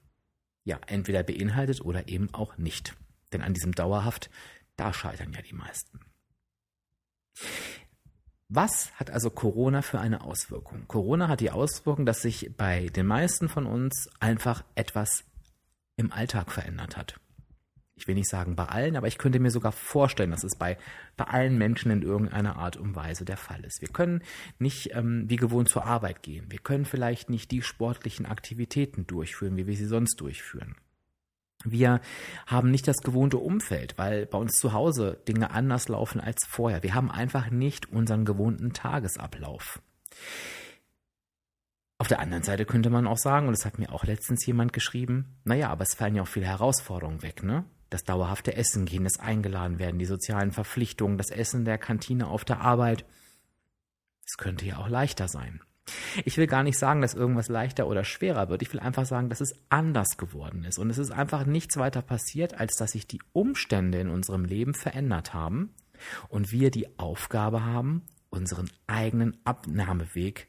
ja 0.65 0.81
entweder 0.87 1.23
beinhaltet 1.23 1.81
oder 1.81 2.09
eben 2.09 2.33
auch 2.33 2.57
nicht. 2.57 2.97
Denn 3.33 3.43
an 3.43 3.55
diesem 3.55 3.73
dauerhaft, 3.73 4.31
da 4.77 4.93
scheitern 4.93 5.33
ja 5.33 5.43
die 5.43 5.55
meisten. 5.55 6.01
Was 8.49 8.93
hat 8.99 9.11
also 9.11 9.31
Corona 9.31 9.83
für 9.83 10.01
eine 10.01 10.23
Auswirkung? 10.23 10.87
Corona 10.87 11.29
hat 11.29 11.41
die 11.41 11.51
Auswirkung, 11.51 12.07
dass 12.07 12.23
sich 12.23 12.55
bei 12.57 12.89
den 12.89 13.07
meisten 13.07 13.49
von 13.49 13.67
uns 13.67 14.09
einfach 14.21 14.65
etwas 14.75 15.25
im 15.97 16.13
Alltag 16.13 16.51
verändert 16.51 16.97
hat. 16.97 17.17
Ich 17.97 18.09
will 18.09 18.17
nicht 18.17 18.29
sagen 18.29 18.57
bei 18.57 18.67
allen, 18.67 18.97
aber 18.97 19.07
ich 19.07 19.19
könnte 19.19 19.39
mir 19.39 19.53
sogar 19.53 19.71
vorstellen, 19.71 20.33
dass 20.33 20.43
es 20.43 20.57
bei, 20.59 20.77
bei 21.17 21.25
allen 21.25 21.57
Menschen 21.57 21.93
in 21.93 22.03
irgendeiner 22.03 22.57
Art 22.57 22.77
und 22.77 22.97
Weise 22.97 23.25
der 23.25 23.37
Fall 23.37 23.65
ist. 23.65 23.81
Wir 23.81 23.89
können 23.89 24.23
nicht 24.59 24.91
ähm, 24.95 25.25
wie 25.29 25.37
gewohnt 25.37 25.69
zur 25.69 25.85
Arbeit 25.85 26.23
gehen. 26.23 26.51
Wir 26.51 26.59
können 26.59 26.87
vielleicht 26.87 27.31
nicht 27.31 27.53
die 27.53 27.63
sportlichen 27.63 28.27
Aktivitäten 28.27 29.07
durchführen, 29.07 29.57
wie 29.57 29.69
wir 29.69 29.77
sie 29.77 29.87
sonst 29.87 30.21
durchführen. 30.21 30.75
Wir 31.65 32.01
haben 32.47 32.71
nicht 32.71 32.87
das 32.89 32.99
gewohnte 32.99 33.39
Umfeld, 33.39 33.97
weil 33.97 34.27
bei 34.27 34.39
uns 34.39 34.59
zu 34.59 34.73
Hause 34.73 35.23
Dinge 35.29 35.51
anders 35.53 35.89
laufen 35.89 36.21
als 36.21 36.45
vorher. 36.47 36.83
Wir 36.83 36.95
haben 36.95 37.11
einfach 37.11 37.51
nicht 37.51 37.91
unseren 37.91 38.25
gewohnten 38.25 38.73
Tagesablauf. 38.73 39.81
Auf 42.05 42.09
der 42.09 42.21
anderen 42.21 42.43
Seite 42.43 42.67
könnte 42.67 42.91
man 42.91 43.07
auch 43.07 43.17
sagen, 43.17 43.47
und 43.47 43.57
das 43.57 43.65
hat 43.65 43.79
mir 43.79 43.91
auch 43.91 44.05
letztens 44.05 44.45
jemand 44.45 44.75
geschrieben, 44.75 45.39
naja, 45.45 45.71
aber 45.71 45.85
es 45.85 45.95
fallen 45.95 46.15
ja 46.15 46.21
auch 46.21 46.29
viele 46.29 46.45
Herausforderungen 46.45 47.23
weg, 47.23 47.43
ne? 47.43 47.65
Das 47.89 48.05
dauerhafte 48.05 48.55
Essen 48.55 48.85
gehen, 48.85 49.05
das 49.05 49.19
Eingeladen 49.19 49.79
werden, 49.79 49.99
die 49.99 50.05
sozialen 50.05 50.53
Verpflichtungen, 50.53 51.17
das 51.17 51.31
Essen 51.31 51.65
der 51.65 51.79
Kantine 51.79 52.27
auf 52.27 52.45
der 52.45 52.61
Arbeit. 52.61 53.07
Es 54.27 54.37
könnte 54.37 54.67
ja 54.67 54.77
auch 54.77 54.91
leichter 54.91 55.29
sein. 55.29 55.63
Ich 56.27 56.37
will 56.37 56.47
gar 56.47 56.63
nicht 56.63 56.79
sagen, 56.79 57.01
dass 57.01 57.15
irgendwas 57.15 57.49
leichter 57.49 57.87
oder 57.87 58.05
schwerer 58.05 58.51
wird. 58.51 58.61
Ich 58.61 58.71
will 58.75 58.81
einfach 58.81 59.07
sagen, 59.07 59.31
dass 59.31 59.41
es 59.41 59.55
anders 59.71 60.19
geworden 60.19 60.65
ist. 60.65 60.79
Und 60.79 60.91
es 60.91 60.99
ist 60.99 61.11
einfach 61.11 61.47
nichts 61.47 61.79
weiter 61.79 62.03
passiert, 62.03 62.53
als 62.53 62.77
dass 62.77 62.93
sich 62.93 63.07
die 63.07 63.23
Umstände 63.33 63.99
in 63.99 64.11
unserem 64.11 64.45
Leben 64.45 64.75
verändert 64.75 65.33
haben 65.33 65.73
und 66.29 66.53
wir 66.53 66.71
die 66.71 66.99
Aufgabe 66.99 67.65
haben, 67.65 68.03
unseren 68.29 68.69
eigenen 68.89 69.39
Abnahmeweg 69.45 70.49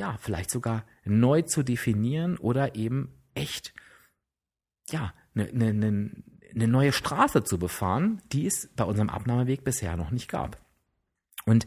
ja, 0.00 0.16
vielleicht 0.18 0.50
sogar 0.50 0.86
neu 1.04 1.42
zu 1.42 1.62
definieren 1.62 2.38
oder 2.38 2.74
eben 2.74 3.12
echt, 3.34 3.74
ja, 4.88 5.12
ne, 5.34 5.50
ne, 5.52 5.74
ne, 5.74 6.10
eine 6.54 6.68
neue 6.68 6.92
Straße 6.92 7.44
zu 7.44 7.58
befahren, 7.58 8.22
die 8.32 8.46
es 8.46 8.70
bei 8.74 8.84
unserem 8.84 9.10
Abnahmeweg 9.10 9.62
bisher 9.62 9.98
noch 9.98 10.10
nicht 10.10 10.28
gab. 10.28 10.58
Und 11.44 11.66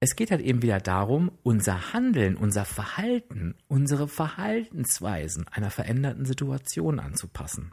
es 0.00 0.16
geht 0.16 0.30
halt 0.30 0.40
eben 0.40 0.62
wieder 0.62 0.80
darum, 0.80 1.30
unser 1.42 1.92
Handeln, 1.92 2.36
unser 2.36 2.64
Verhalten, 2.64 3.54
unsere 3.68 4.08
Verhaltensweisen 4.08 5.46
einer 5.48 5.70
veränderten 5.70 6.24
Situation 6.24 6.98
anzupassen. 6.98 7.72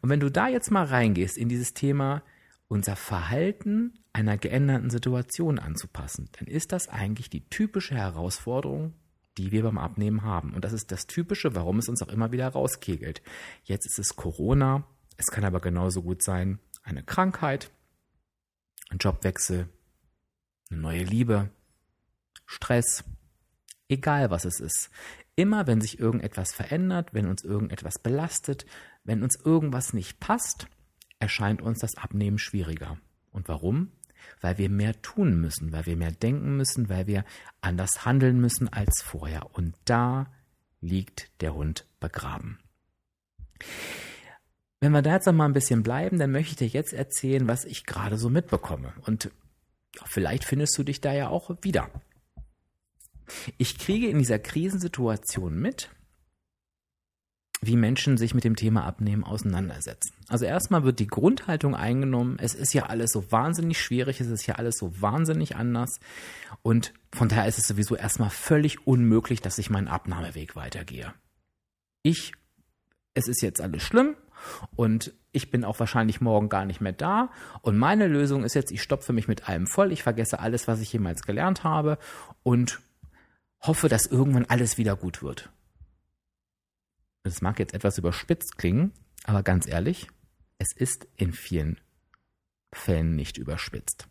Und 0.00 0.08
wenn 0.08 0.20
du 0.20 0.30
da 0.30 0.48
jetzt 0.48 0.70
mal 0.70 0.86
reingehst 0.86 1.36
in 1.36 1.50
dieses 1.50 1.74
Thema, 1.74 2.22
unser 2.68 2.96
Verhalten 2.96 3.98
einer 4.18 4.38
geänderten 4.38 4.90
Situation 4.90 5.58
anzupassen, 5.58 6.28
dann 6.38 6.46
ist 6.48 6.72
das 6.72 6.88
eigentlich 6.88 7.30
die 7.30 7.48
typische 7.48 7.94
Herausforderung, 7.94 8.94
die 9.36 9.52
wir 9.52 9.62
beim 9.62 9.78
Abnehmen 9.78 10.22
haben. 10.22 10.54
Und 10.54 10.64
das 10.64 10.72
ist 10.72 10.90
das 10.90 11.06
Typische, 11.06 11.54
warum 11.54 11.78
es 11.78 11.88
uns 11.88 12.02
auch 12.02 12.08
immer 12.08 12.32
wieder 12.32 12.48
rauskegelt. 12.48 13.22
Jetzt 13.64 13.86
ist 13.86 13.98
es 13.98 14.16
Corona, 14.16 14.84
es 15.16 15.26
kann 15.26 15.44
aber 15.44 15.60
genauso 15.60 16.02
gut 16.02 16.22
sein 16.22 16.58
eine 16.82 17.02
Krankheit, 17.02 17.70
ein 18.88 18.98
Jobwechsel, 18.98 19.68
eine 20.70 20.80
neue 20.80 21.04
Liebe, 21.04 21.50
Stress, 22.46 23.04
egal 23.88 24.30
was 24.30 24.46
es 24.46 24.58
ist. 24.58 24.90
Immer 25.36 25.66
wenn 25.66 25.82
sich 25.82 26.00
irgendetwas 26.00 26.54
verändert, 26.54 27.12
wenn 27.12 27.26
uns 27.26 27.44
irgendetwas 27.44 27.98
belastet, 27.98 28.64
wenn 29.04 29.22
uns 29.22 29.36
irgendwas 29.36 29.92
nicht 29.92 30.18
passt, 30.18 30.66
erscheint 31.18 31.60
uns 31.60 31.80
das 31.80 31.96
Abnehmen 31.96 32.38
schwieriger. 32.38 32.98
Und 33.30 33.48
warum? 33.48 33.92
Weil 34.40 34.58
wir 34.58 34.70
mehr 34.70 35.00
tun 35.02 35.40
müssen, 35.40 35.72
weil 35.72 35.86
wir 35.86 35.96
mehr 35.96 36.12
denken 36.12 36.56
müssen, 36.56 36.88
weil 36.88 37.06
wir 37.06 37.24
anders 37.60 38.04
handeln 38.04 38.40
müssen 38.40 38.68
als 38.68 39.02
vorher. 39.02 39.54
Und 39.54 39.74
da 39.84 40.26
liegt 40.80 41.30
der 41.40 41.54
Hund 41.54 41.86
begraben. 42.00 42.58
Wenn 44.80 44.92
wir 44.92 45.02
da 45.02 45.14
jetzt 45.14 45.26
noch 45.26 45.32
mal 45.32 45.46
ein 45.46 45.54
bisschen 45.54 45.82
bleiben, 45.82 46.18
dann 46.18 46.30
möchte 46.30 46.52
ich 46.64 46.72
dir 46.72 46.78
jetzt 46.78 46.92
erzählen, 46.92 47.48
was 47.48 47.64
ich 47.64 47.84
gerade 47.84 48.16
so 48.16 48.30
mitbekomme. 48.30 48.92
Und 49.06 49.30
vielleicht 50.04 50.44
findest 50.44 50.78
du 50.78 50.84
dich 50.84 51.00
da 51.00 51.12
ja 51.12 51.28
auch 51.28 51.50
wieder. 51.62 51.90
Ich 53.56 53.78
kriege 53.78 54.08
in 54.08 54.18
dieser 54.18 54.38
Krisensituation 54.38 55.58
mit, 55.58 55.90
wie 57.60 57.76
Menschen 57.76 58.16
sich 58.16 58.34
mit 58.34 58.44
dem 58.44 58.56
Thema 58.56 58.84
Abnehmen 58.84 59.24
auseinandersetzen. 59.24 60.12
Also 60.28 60.44
erstmal 60.44 60.84
wird 60.84 61.00
die 61.00 61.06
Grundhaltung 61.06 61.74
eingenommen, 61.74 62.38
es 62.40 62.54
ist 62.54 62.72
ja 62.72 62.86
alles 62.86 63.10
so 63.10 63.32
wahnsinnig 63.32 63.80
schwierig, 63.80 64.20
es 64.20 64.28
ist 64.28 64.46
ja 64.46 64.56
alles 64.56 64.76
so 64.78 65.00
wahnsinnig 65.00 65.56
anders 65.56 65.98
und 66.62 66.92
von 67.12 67.28
daher 67.28 67.46
ist 67.46 67.58
es 67.58 67.66
sowieso 67.66 67.96
erstmal 67.96 68.30
völlig 68.30 68.86
unmöglich, 68.86 69.40
dass 69.40 69.58
ich 69.58 69.70
meinen 69.70 69.88
Abnahmeweg 69.88 70.54
weitergehe. 70.54 71.12
Ich, 72.02 72.32
es 73.14 73.26
ist 73.26 73.42
jetzt 73.42 73.60
alles 73.60 73.82
schlimm 73.82 74.14
und 74.76 75.12
ich 75.32 75.50
bin 75.50 75.64
auch 75.64 75.80
wahrscheinlich 75.80 76.20
morgen 76.20 76.48
gar 76.48 76.64
nicht 76.64 76.80
mehr 76.80 76.92
da 76.92 77.30
und 77.62 77.76
meine 77.76 78.06
Lösung 78.06 78.44
ist 78.44 78.54
jetzt, 78.54 78.70
ich 78.70 78.82
stopfe 78.82 79.12
mich 79.12 79.26
mit 79.26 79.48
allem 79.48 79.66
voll, 79.66 79.90
ich 79.90 80.04
vergesse 80.04 80.38
alles, 80.38 80.68
was 80.68 80.80
ich 80.80 80.92
jemals 80.92 81.22
gelernt 81.22 81.64
habe 81.64 81.98
und 82.44 82.80
hoffe, 83.60 83.88
dass 83.88 84.06
irgendwann 84.06 84.44
alles 84.44 84.78
wieder 84.78 84.94
gut 84.94 85.22
wird. 85.22 85.50
Das 87.28 87.42
mag 87.42 87.58
jetzt 87.58 87.74
etwas 87.74 87.98
überspitzt 87.98 88.58
klingen, 88.58 88.92
aber 89.24 89.42
ganz 89.42 89.66
ehrlich, 89.66 90.08
es 90.58 90.74
ist 90.74 91.06
in 91.16 91.32
vielen 91.32 91.78
Fällen 92.72 93.16
nicht 93.16 93.38
überspitzt. 93.38 94.08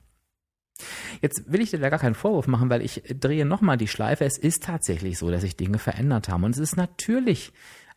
Jetzt 1.22 1.52
will 1.52 1.62
ich 1.62 1.72
dir 1.72 1.80
da 1.80 1.90
gar 1.90 2.00
keinen 2.00 2.16
Vorwurf 2.16 2.48
machen, 2.48 2.70
weil 2.70 2.84
ich 2.84 3.04
drehe 3.20 3.46
nochmal 3.46 3.78
die 3.78 3.88
Schleife. 3.88 4.26
Es 4.26 4.38
ist 4.38 4.64
tatsächlich 4.64 5.18
so, 5.18 5.32
dass 5.32 5.42
sich 5.42 5.58
Dinge 5.58 5.80
verändert 5.80 6.30
haben. 6.30 6.44
Und 6.44 6.52
es 6.52 6.60
ist 6.60 6.78
natürlich 6.78 7.54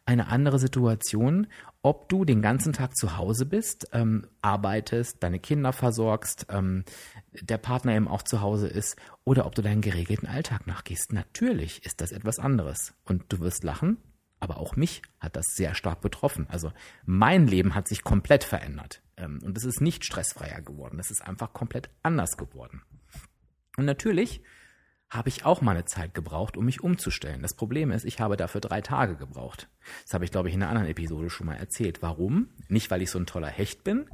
eine 0.07 0.29
andere 0.29 0.59
Situation, 0.59 1.47
ob 1.83 2.09
du 2.09 2.25
den 2.25 2.41
ganzen 2.41 2.73
Tag 2.73 2.97
zu 2.97 3.19
Hause 3.19 3.45
bist, 3.47 3.89
ähm, 3.93 4.27
arbeitest, 4.41 5.23
deine 5.23 5.39
Kinder 5.39 5.73
versorgst, 5.73 6.47
ähm, 6.49 6.85
der 7.33 7.59
Partner 7.59 7.95
eben 7.95 8.09
auch 8.09 8.23
zu 8.23 8.41
Hause 8.41 8.69
ist 8.69 8.97
oder 9.25 9.47
ob 9.47 9.55
du 9.55 9.63
deinen 9.63 9.83
geregelten 9.83 10.27
Alltag 10.27 10.67
nachgehst. 10.67 11.13
Natürlich 11.13 11.85
ist 11.85 12.01
das 12.01 12.13
etwas 12.13 12.39
anderes. 12.39 12.95
Und 13.05 13.25
du 13.29 13.41
wirst 13.41 13.63
lachen, 13.63 13.99
aber 14.41 14.57
auch 14.57 14.75
mich 14.75 15.03
hat 15.21 15.37
das 15.37 15.55
sehr 15.55 15.75
stark 15.75 16.01
betroffen. 16.01 16.47
Also 16.49 16.73
mein 17.05 17.47
Leben 17.47 17.75
hat 17.75 17.87
sich 17.87 18.03
komplett 18.03 18.45
verändert. 18.45 19.03
Ähm, 19.17 19.41
und 19.45 19.57
es 19.57 19.65
ist 19.65 19.81
nicht 19.81 20.05
stressfreier 20.05 20.63
geworden. 20.63 20.99
Es 20.99 21.11
ist 21.11 21.23
einfach 21.23 21.53
komplett 21.53 21.91
anders 22.03 22.37
geworden. 22.37 22.83
Und 23.77 23.85
natürlich 23.85 24.43
habe 25.11 25.29
ich 25.29 25.45
auch 25.45 25.61
mal 25.61 25.73
eine 25.73 25.85
Zeit 25.85 26.15
gebraucht, 26.15 26.57
um 26.57 26.65
mich 26.65 26.83
umzustellen. 26.83 27.43
Das 27.43 27.55
Problem 27.55 27.91
ist, 27.91 28.05
ich 28.05 28.21
habe 28.21 28.37
dafür 28.37 28.61
drei 28.61 28.81
Tage 28.81 29.17
gebraucht. 29.17 29.69
Das 30.05 30.15
habe 30.15 30.25
ich, 30.25 30.31
glaube 30.31 30.49
ich, 30.49 30.55
in 30.55 30.63
einer 30.63 30.71
anderen 30.71 30.89
Episode 30.89 31.31
schon 31.31 31.49
mal 31.49 31.57
erzählt. 31.57 32.01
Warum? 32.01 32.49
Nicht, 32.69 32.93
weil 32.93 33.03
ich 33.03 33.11
so 33.11 33.19
ein 33.19 33.27
toller 33.27 33.49
Hecht 33.49 33.83
bin, 33.83 34.09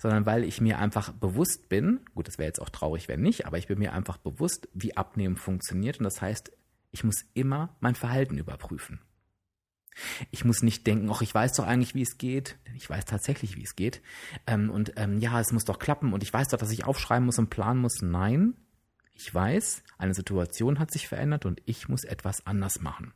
sondern 0.00 0.26
weil 0.26 0.42
ich 0.42 0.60
mir 0.60 0.80
einfach 0.80 1.12
bewusst 1.12 1.68
bin, 1.68 2.00
gut, 2.16 2.26
das 2.26 2.38
wäre 2.38 2.48
jetzt 2.48 2.60
auch 2.60 2.68
traurig, 2.68 3.06
wenn 3.06 3.20
nicht, 3.20 3.46
aber 3.46 3.58
ich 3.58 3.68
bin 3.68 3.78
mir 3.78 3.92
einfach 3.92 4.16
bewusst, 4.16 4.68
wie 4.74 4.96
Abnehmen 4.96 5.36
funktioniert. 5.36 5.98
Und 5.98 6.04
das 6.04 6.20
heißt, 6.20 6.50
ich 6.90 7.04
muss 7.04 7.24
immer 7.34 7.76
mein 7.78 7.94
Verhalten 7.94 8.36
überprüfen. 8.36 9.00
Ich 10.30 10.44
muss 10.44 10.62
nicht 10.62 10.86
denken, 10.86 11.10
ach, 11.10 11.22
ich 11.22 11.34
weiß 11.34 11.54
doch 11.54 11.66
eigentlich, 11.66 11.94
wie 11.94 12.02
es 12.02 12.18
geht. 12.18 12.58
Ich 12.76 12.88
weiß 12.88 13.04
tatsächlich, 13.04 13.56
wie 13.56 13.64
es 13.64 13.76
geht. 13.76 14.02
Ähm, 14.46 14.70
und 14.70 14.92
ähm, 14.96 15.18
ja, 15.18 15.40
es 15.40 15.52
muss 15.52 15.64
doch 15.64 15.78
klappen 15.78 16.12
und 16.12 16.22
ich 16.22 16.32
weiß 16.32 16.48
doch, 16.48 16.58
dass 16.58 16.70
ich 16.70 16.84
aufschreiben 16.84 17.26
muss 17.26 17.38
und 17.38 17.50
planen 17.50 17.80
muss. 17.80 18.02
Nein, 18.02 18.54
ich 19.14 19.34
weiß, 19.34 19.82
eine 19.98 20.14
Situation 20.14 20.78
hat 20.78 20.90
sich 20.90 21.08
verändert 21.08 21.44
und 21.44 21.60
ich 21.66 21.88
muss 21.88 22.04
etwas 22.04 22.46
anders 22.46 22.80
machen. 22.80 23.12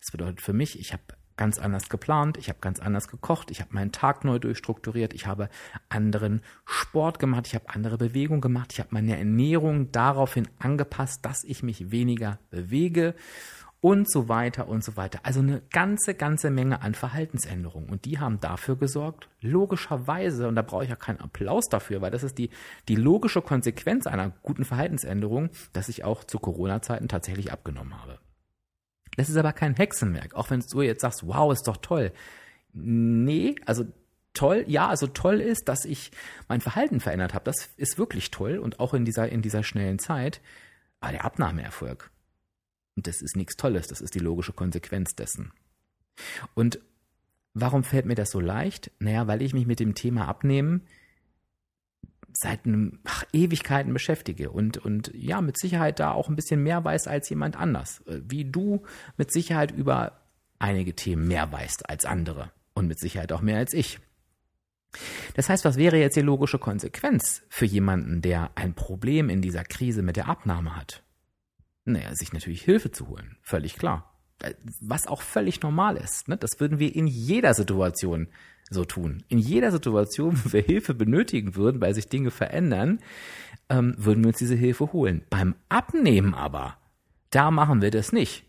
Das 0.00 0.10
bedeutet 0.10 0.40
für 0.40 0.52
mich, 0.52 0.78
ich 0.78 0.92
habe 0.92 1.02
ganz 1.36 1.58
anders 1.58 1.88
geplant, 1.88 2.38
ich 2.38 2.48
habe 2.48 2.58
ganz 2.60 2.80
anders 2.80 3.08
gekocht, 3.08 3.50
ich 3.50 3.60
habe 3.60 3.74
meinen 3.74 3.92
Tag 3.92 4.24
neu 4.24 4.38
durchstrukturiert, 4.38 5.12
ich 5.14 5.26
habe 5.26 5.48
anderen 5.88 6.40
Sport 6.64 7.18
gemacht, 7.18 7.46
ich 7.46 7.54
habe 7.54 7.68
andere 7.68 7.98
Bewegungen 7.98 8.40
gemacht, 8.40 8.72
ich 8.72 8.80
habe 8.80 8.90
meine 8.92 9.16
Ernährung 9.18 9.92
daraufhin 9.92 10.48
angepasst, 10.58 11.24
dass 11.24 11.44
ich 11.44 11.62
mich 11.62 11.90
weniger 11.90 12.38
bewege 12.50 13.14
und 13.86 14.10
so 14.10 14.28
weiter 14.28 14.66
und 14.66 14.82
so 14.82 14.96
weiter. 14.96 15.20
Also 15.22 15.38
eine 15.38 15.62
ganze, 15.70 16.14
ganze 16.14 16.50
Menge 16.50 16.82
an 16.82 16.96
Verhaltensänderungen. 16.96 17.88
Und 17.88 18.04
die 18.04 18.18
haben 18.18 18.40
dafür 18.40 18.74
gesorgt, 18.74 19.28
logischerweise, 19.40 20.48
und 20.48 20.56
da 20.56 20.62
brauche 20.62 20.82
ich 20.82 20.90
ja 20.90 20.96
keinen 20.96 21.20
Applaus 21.20 21.68
dafür, 21.68 22.00
weil 22.00 22.10
das 22.10 22.24
ist 22.24 22.36
die, 22.36 22.50
die 22.88 22.96
logische 22.96 23.42
Konsequenz 23.42 24.08
einer 24.08 24.32
guten 24.42 24.64
Verhaltensänderung, 24.64 25.50
dass 25.72 25.88
ich 25.88 26.02
auch 26.02 26.24
zu 26.24 26.40
Corona-Zeiten 26.40 27.06
tatsächlich 27.06 27.52
abgenommen 27.52 27.96
habe. 27.96 28.18
Das 29.16 29.28
ist 29.28 29.36
aber 29.36 29.52
kein 29.52 29.76
Hexenwerk, 29.76 30.34
auch 30.34 30.50
wenn 30.50 30.64
du 30.68 30.82
jetzt 30.82 31.02
sagst, 31.02 31.24
wow, 31.24 31.52
ist 31.52 31.68
doch 31.68 31.76
toll. 31.76 32.10
Nee, 32.72 33.54
also 33.66 33.84
toll, 34.34 34.64
ja, 34.66 34.88
also 34.88 35.06
toll 35.06 35.40
ist, 35.40 35.68
dass 35.68 35.84
ich 35.84 36.10
mein 36.48 36.60
Verhalten 36.60 36.98
verändert 36.98 37.34
habe. 37.34 37.44
Das 37.44 37.70
ist 37.76 37.98
wirklich 37.98 38.32
toll 38.32 38.58
und 38.58 38.80
auch 38.80 38.94
in 38.94 39.04
dieser, 39.04 39.28
in 39.28 39.42
dieser 39.42 39.62
schnellen 39.62 40.00
Zeit. 40.00 40.40
Aber 40.98 41.12
der 41.12 41.24
Abnahmeerfolg, 41.24 42.10
und 42.96 43.06
das 43.06 43.22
ist 43.22 43.36
nichts 43.36 43.56
Tolles, 43.56 43.86
das 43.86 44.00
ist 44.00 44.14
die 44.14 44.20
logische 44.20 44.52
Konsequenz 44.52 45.14
dessen. 45.14 45.52
Und 46.54 46.80
warum 47.54 47.84
fällt 47.84 48.06
mir 48.06 48.14
das 48.14 48.30
so 48.30 48.40
leicht? 48.40 48.90
Naja, 48.98 49.26
weil 49.26 49.42
ich 49.42 49.52
mich 49.52 49.66
mit 49.66 49.80
dem 49.80 49.94
Thema 49.94 50.26
Abnehmen 50.28 50.82
seit 52.32 52.66
einem, 52.66 53.00
ach, 53.04 53.24
Ewigkeiten 53.32 53.92
beschäftige 53.92 54.50
und, 54.50 54.78
und 54.78 55.10
ja, 55.14 55.40
mit 55.40 55.58
Sicherheit 55.58 56.00
da 56.00 56.12
auch 56.12 56.28
ein 56.28 56.36
bisschen 56.36 56.62
mehr 56.62 56.84
weiß 56.84 57.06
als 57.06 57.28
jemand 57.30 57.56
anders. 57.56 58.02
Wie 58.06 58.44
du 58.44 58.82
mit 59.16 59.32
Sicherheit 59.32 59.70
über 59.70 60.20
einige 60.58 60.94
Themen 60.94 61.28
mehr 61.28 61.50
weißt 61.50 61.88
als 61.88 62.04
andere 62.04 62.50
und 62.74 62.88
mit 62.88 62.98
Sicherheit 62.98 63.32
auch 63.32 63.40
mehr 63.40 63.58
als 63.58 63.72
ich. 63.72 64.00
Das 65.34 65.48
heißt, 65.48 65.64
was 65.64 65.76
wäre 65.76 65.98
jetzt 65.98 66.16
die 66.16 66.22
logische 66.22 66.58
Konsequenz 66.58 67.42
für 67.48 67.66
jemanden, 67.66 68.22
der 68.22 68.50
ein 68.54 68.74
Problem 68.74 69.28
in 69.28 69.42
dieser 69.42 69.64
Krise 69.64 70.02
mit 70.02 70.16
der 70.16 70.28
Abnahme 70.28 70.76
hat? 70.76 71.02
Naja, 71.86 72.14
sich 72.14 72.32
natürlich 72.32 72.62
Hilfe 72.62 72.90
zu 72.90 73.08
holen, 73.08 73.36
völlig 73.42 73.76
klar. 73.76 74.12
Äh, 74.42 74.54
was 74.80 75.06
auch 75.06 75.22
völlig 75.22 75.62
normal 75.62 75.96
ist. 75.96 76.28
Ne? 76.28 76.36
Das 76.36 76.60
würden 76.60 76.78
wir 76.78 76.94
in 76.94 77.06
jeder 77.06 77.54
Situation 77.54 78.28
so 78.68 78.84
tun. 78.84 79.22
In 79.28 79.38
jeder 79.38 79.70
Situation, 79.70 80.38
wo 80.44 80.52
wir 80.52 80.62
Hilfe 80.62 80.92
benötigen 80.92 81.54
würden, 81.54 81.80
weil 81.80 81.94
sich 81.94 82.08
Dinge 82.08 82.30
verändern, 82.30 82.98
ähm, 83.68 83.94
würden 83.96 84.24
wir 84.24 84.28
uns 84.28 84.38
diese 84.38 84.56
Hilfe 84.56 84.92
holen. 84.92 85.24
Beim 85.30 85.54
Abnehmen 85.68 86.34
aber, 86.34 86.76
da 87.30 87.50
machen 87.50 87.80
wir 87.80 87.90
das 87.90 88.12
nicht. 88.12 88.44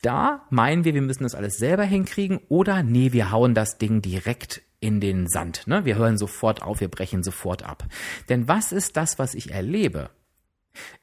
Da 0.00 0.46
meinen 0.50 0.84
wir, 0.84 0.94
wir 0.94 1.02
müssen 1.02 1.22
das 1.22 1.34
alles 1.34 1.58
selber 1.58 1.84
hinkriegen 1.84 2.40
oder 2.48 2.82
nee, 2.82 3.12
wir 3.12 3.30
hauen 3.30 3.54
das 3.54 3.78
Ding 3.78 4.02
direkt 4.02 4.62
in 4.80 5.00
den 5.00 5.28
Sand. 5.28 5.66
Ne? 5.66 5.84
Wir 5.84 5.96
hören 5.96 6.18
sofort 6.18 6.62
auf, 6.62 6.80
wir 6.80 6.88
brechen 6.88 7.22
sofort 7.22 7.62
ab. 7.62 7.86
Denn 8.28 8.48
was 8.48 8.72
ist 8.72 8.96
das, 8.96 9.18
was 9.18 9.34
ich 9.34 9.52
erlebe? 9.52 10.10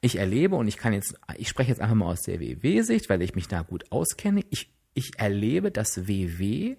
Ich 0.00 0.16
erlebe, 0.16 0.56
und 0.56 0.68
ich 0.68 0.76
kann 0.76 0.92
jetzt, 0.92 1.14
ich 1.36 1.48
spreche 1.48 1.70
jetzt 1.70 1.80
einfach 1.80 1.94
mal 1.94 2.06
aus 2.06 2.22
der 2.22 2.40
WW-Sicht, 2.40 3.08
weil 3.08 3.22
ich 3.22 3.34
mich 3.34 3.48
da 3.48 3.62
gut 3.62 3.90
auskenne. 3.92 4.42
Ich, 4.50 4.72
ich 4.94 5.18
erlebe, 5.18 5.70
dass 5.70 6.08
WW, 6.08 6.76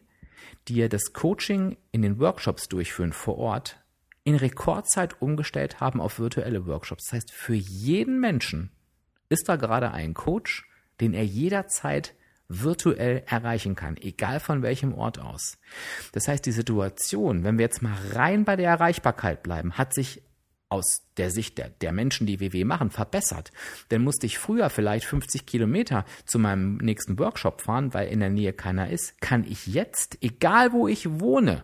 ja 0.69 0.87
das 0.87 1.13
Coaching 1.13 1.77
in 1.91 2.01
den 2.01 2.19
Workshops 2.19 2.67
durchführen 2.67 3.13
vor 3.13 3.37
Ort, 3.37 3.81
in 4.23 4.35
Rekordzeit 4.35 5.21
umgestellt 5.21 5.79
haben 5.79 5.99
auf 5.99 6.19
virtuelle 6.19 6.65
Workshops. 6.65 7.05
Das 7.05 7.13
heißt, 7.13 7.31
für 7.31 7.55
jeden 7.55 8.19
Menschen 8.19 8.71
ist 9.29 9.49
da 9.49 9.55
gerade 9.55 9.91
ein 9.91 10.13
Coach, 10.13 10.67
den 10.99 11.13
er 11.13 11.25
jederzeit 11.25 12.13
virtuell 12.47 13.23
erreichen 13.27 13.75
kann, 13.75 13.97
egal 13.97 14.39
von 14.39 14.61
welchem 14.61 14.93
Ort 14.93 15.19
aus. 15.19 15.57
Das 16.11 16.27
heißt, 16.27 16.45
die 16.45 16.51
Situation, 16.51 17.43
wenn 17.43 17.57
wir 17.57 17.63
jetzt 17.63 17.81
mal 17.81 17.97
rein 18.13 18.43
bei 18.43 18.57
der 18.57 18.69
Erreichbarkeit 18.69 19.41
bleiben, 19.41 19.77
hat 19.77 19.93
sich 19.93 20.21
aus 20.71 21.03
der 21.17 21.29
Sicht 21.31 21.57
der, 21.57 21.69
der 21.69 21.91
Menschen, 21.91 22.25
die 22.25 22.39
WW 22.39 22.63
machen, 22.63 22.91
verbessert. 22.91 23.51
Denn 23.91 24.03
musste 24.03 24.25
ich 24.25 24.37
früher 24.37 24.69
vielleicht 24.69 25.05
50 25.05 25.45
Kilometer 25.45 26.05
zu 26.25 26.39
meinem 26.39 26.77
nächsten 26.77 27.19
Workshop 27.19 27.61
fahren, 27.61 27.93
weil 27.93 28.07
in 28.07 28.21
der 28.21 28.29
Nähe 28.29 28.53
keiner 28.53 28.89
ist, 28.89 29.19
kann 29.21 29.43
ich 29.43 29.67
jetzt, 29.67 30.17
egal 30.21 30.71
wo 30.71 30.87
ich 30.87 31.19
wohne, 31.19 31.63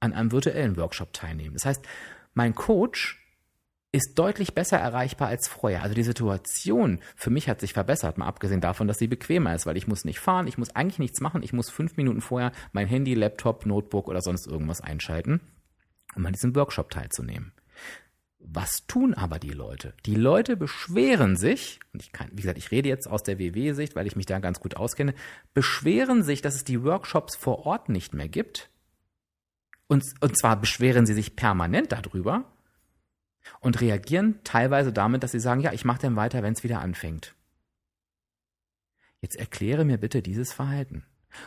an 0.00 0.12
einem 0.12 0.30
virtuellen 0.30 0.76
Workshop 0.76 1.14
teilnehmen. 1.14 1.54
Das 1.54 1.64
heißt, 1.64 1.84
mein 2.34 2.54
Coach 2.54 3.20
ist 3.92 4.18
deutlich 4.18 4.54
besser 4.54 4.76
erreichbar 4.76 5.28
als 5.28 5.48
vorher. 5.48 5.82
Also 5.82 5.94
die 5.94 6.02
Situation 6.02 6.98
für 7.14 7.30
mich 7.30 7.48
hat 7.48 7.60
sich 7.60 7.72
verbessert, 7.72 8.18
mal 8.18 8.26
abgesehen 8.26 8.60
davon, 8.60 8.88
dass 8.88 8.98
sie 8.98 9.06
bequemer 9.06 9.54
ist, 9.54 9.66
weil 9.66 9.76
ich 9.76 9.86
muss 9.86 10.04
nicht 10.04 10.18
fahren, 10.18 10.48
ich 10.48 10.58
muss 10.58 10.74
eigentlich 10.74 10.98
nichts 10.98 11.20
machen, 11.20 11.42
ich 11.42 11.52
muss 11.52 11.70
fünf 11.70 11.96
Minuten 11.96 12.20
vorher 12.20 12.52
mein 12.72 12.88
Handy, 12.88 13.14
Laptop, 13.14 13.64
Notebook 13.64 14.08
oder 14.08 14.20
sonst 14.20 14.48
irgendwas 14.48 14.80
einschalten, 14.80 15.40
um 16.16 16.26
an 16.26 16.32
diesem 16.32 16.54
Workshop 16.56 16.90
teilzunehmen. 16.90 17.52
Was 18.46 18.86
tun 18.86 19.14
aber 19.14 19.38
die 19.38 19.50
Leute? 19.50 19.94
Die 20.04 20.14
Leute 20.14 20.56
beschweren 20.56 21.36
sich, 21.36 21.80
und 21.92 22.02
ich 22.02 22.12
kann, 22.12 22.28
wie 22.32 22.42
gesagt, 22.42 22.58
ich 22.58 22.70
rede 22.70 22.88
jetzt 22.88 23.08
aus 23.08 23.22
der 23.22 23.38
WW-Sicht, 23.38 23.96
weil 23.96 24.06
ich 24.06 24.16
mich 24.16 24.26
da 24.26 24.38
ganz 24.38 24.60
gut 24.60 24.76
auskenne, 24.76 25.14
beschweren 25.54 26.22
sich, 26.22 26.42
dass 26.42 26.54
es 26.54 26.64
die 26.64 26.82
Workshops 26.84 27.36
vor 27.36 27.64
Ort 27.64 27.88
nicht 27.88 28.12
mehr 28.12 28.28
gibt. 28.28 28.70
Und, 29.86 30.04
und 30.20 30.38
zwar 30.38 30.60
beschweren 30.60 31.06
sie 31.06 31.14
sich 31.14 31.36
permanent 31.36 31.92
darüber 31.92 32.44
und 33.60 33.80
reagieren 33.80 34.40
teilweise 34.44 34.92
damit, 34.92 35.22
dass 35.22 35.32
sie 35.32 35.40
sagen, 35.40 35.62
ja, 35.62 35.72
ich 35.72 35.86
mache 35.86 36.02
dann 36.02 36.16
weiter, 36.16 36.42
wenn 36.42 36.52
es 36.52 36.64
wieder 36.64 36.80
anfängt. 36.80 37.34
Jetzt 39.20 39.36
erkläre 39.36 39.86
mir 39.86 39.96
bitte 39.96 40.20
dieses 40.20 40.52
Verhalten. 40.52 41.06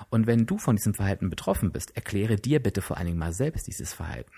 Und 0.10 0.26
wenn 0.26 0.48
du 0.48 0.58
von 0.58 0.76
diesem 0.76 0.96
Verhalten 0.96 1.30
betroffen 1.30 1.72
bist, 1.72 1.96
erkläre 1.96 2.38
dir 2.38 2.62
bitte 2.62 2.82
vor 2.82 2.98
allen 2.98 3.06
Dingen 3.06 3.20
mal 3.20 3.34
selbst 3.34 3.68
dieses 3.68 3.94
Verhalten. 3.94 4.34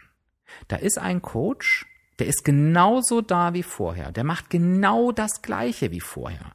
Da 0.68 0.76
ist 0.76 0.98
ein 0.98 1.22
Coach, 1.22 1.86
der 2.20 2.28
ist 2.28 2.44
genauso 2.44 3.22
da 3.22 3.54
wie 3.54 3.64
vorher. 3.64 4.12
Der 4.12 4.24
macht 4.24 4.50
genau 4.50 5.12
das 5.12 5.42
Gleiche 5.42 5.92
wie 5.92 6.02
vorher. 6.02 6.54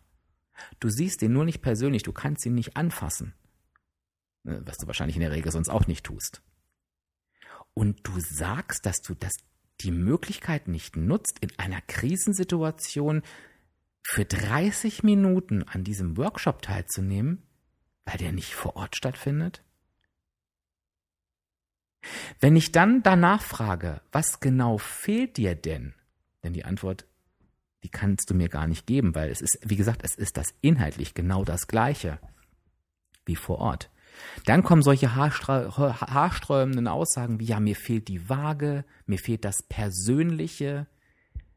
Du 0.79 0.89
siehst 0.89 1.23
ihn 1.23 1.33
nur 1.33 1.45
nicht 1.45 1.63
persönlich, 1.63 2.03
du 2.03 2.13
kannst 2.13 2.45
ihn 2.47 2.55
nicht 2.55 2.77
anfassen. 2.77 3.35
Ne, 4.45 4.63
was 4.65 4.77
du 4.77 4.87
wahrscheinlich 4.87 5.17
in 5.17 5.23
der 5.23 5.33
Regel 5.33 5.51
sonst 5.51 5.71
auch 5.71 5.87
nicht 5.87 6.05
tust. 6.05 6.43
Und 7.73 8.07
du 8.07 8.13
sagst, 8.21 8.87
dass 8.87 9.01
du 9.01 9.15
das 9.15 9.33
die 9.81 9.91
Möglichkeit 9.91 10.69
nicht 10.69 10.97
nutzt, 10.97 11.39
in 11.41 11.51
einer 11.59 11.81
Krisensituation 11.81 13.23
für 14.03 14.25
30 14.25 15.03
Minuten 15.03 15.65
an 15.65 15.83
diesem 15.83 16.17
Workshop 16.17 16.63
teilzunehmen, 16.63 17.43
weil 18.05 18.19
der 18.19 18.33
nicht 18.33 18.55
vor 18.55 18.77
Ort 18.77 18.97
stattfindet? 18.97 19.65
Wenn 22.41 22.57
ich 22.57 22.73
dann 22.73 23.03
danach 23.03 23.43
frage, 23.43 24.01
was 24.13 24.41
genau 24.41 24.79
fehlt 24.79 25.37
dir 25.37 25.55
denn? 25.55 25.95
Denn 26.43 26.53
die 26.53 26.65
Antwort, 26.65 27.07
die 27.83 27.89
kannst 27.89 28.31
du 28.31 28.35
mir 28.35 28.49
gar 28.49 28.67
nicht 28.67 28.87
geben, 28.87 29.15
weil 29.15 29.31
es 29.31 29.41
ist, 29.41 29.59
wie 29.63 29.77
gesagt, 29.77 30.03
es 30.05 30.15
ist 30.15 30.37
das 30.37 30.55
inhaltlich 30.61 31.15
genau 31.15 31.45
das 31.45 31.67
Gleiche 31.67 32.19
wie 33.27 33.37
vor 33.37 33.59
Ort. 33.59 33.91
Dann 34.45 34.63
kommen 34.63 34.83
solche 34.83 35.15
haarsträubenden 35.17 36.89
Aussagen 36.89 37.41
wie, 37.41 37.47
ja, 37.47 37.61
mir 37.61 37.77
fehlt 37.77 38.09
die 38.09 38.29
Waage, 38.29 38.85
mir 39.07 39.19
fehlt 39.19 39.45
das 39.45 39.63
Persönliche, 39.63 40.87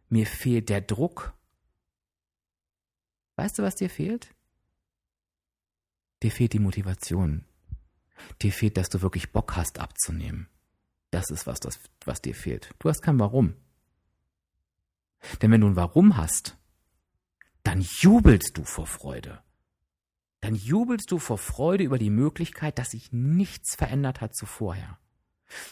mir 0.09 0.25
fehlt 0.25 0.69
der 0.69 0.81
Druck. 0.81 1.33
Weißt 3.35 3.59
du, 3.59 3.63
was 3.63 3.75
dir 3.75 3.89
fehlt? 3.89 4.33
Dir 6.23 6.31
fehlt 6.31 6.53
die 6.53 6.59
Motivation. 6.59 7.45
Dir 8.41 8.51
fehlt, 8.51 8.77
dass 8.77 8.89
du 8.89 9.01
wirklich 9.01 9.31
Bock 9.31 9.55
hast 9.55 9.79
abzunehmen. 9.79 10.47
Das 11.11 11.29
ist 11.29 11.47
was, 11.47 11.59
das, 11.59 11.79
was 12.05 12.21
dir 12.21 12.35
fehlt. 12.35 12.73
Du 12.79 12.89
hast 12.89 13.01
kein 13.01 13.19
Warum. 13.19 13.55
Denn 15.41 15.51
wenn 15.51 15.61
du 15.61 15.67
ein 15.67 15.75
Warum 15.75 16.17
hast, 16.17 16.57
dann 17.63 17.81
jubelst 17.81 18.57
du 18.57 18.63
vor 18.63 18.87
Freude 18.87 19.41
dann 20.41 20.55
jubelst 20.55 21.11
du 21.11 21.19
vor 21.19 21.37
Freude 21.37 21.83
über 21.83 21.97
die 21.97 22.09
Möglichkeit, 22.09 22.77
dass 22.77 22.91
sich 22.91 23.11
nichts 23.11 23.75
verändert 23.75 24.21
hat 24.21 24.35
zu 24.35 24.45
vorher. 24.45 24.97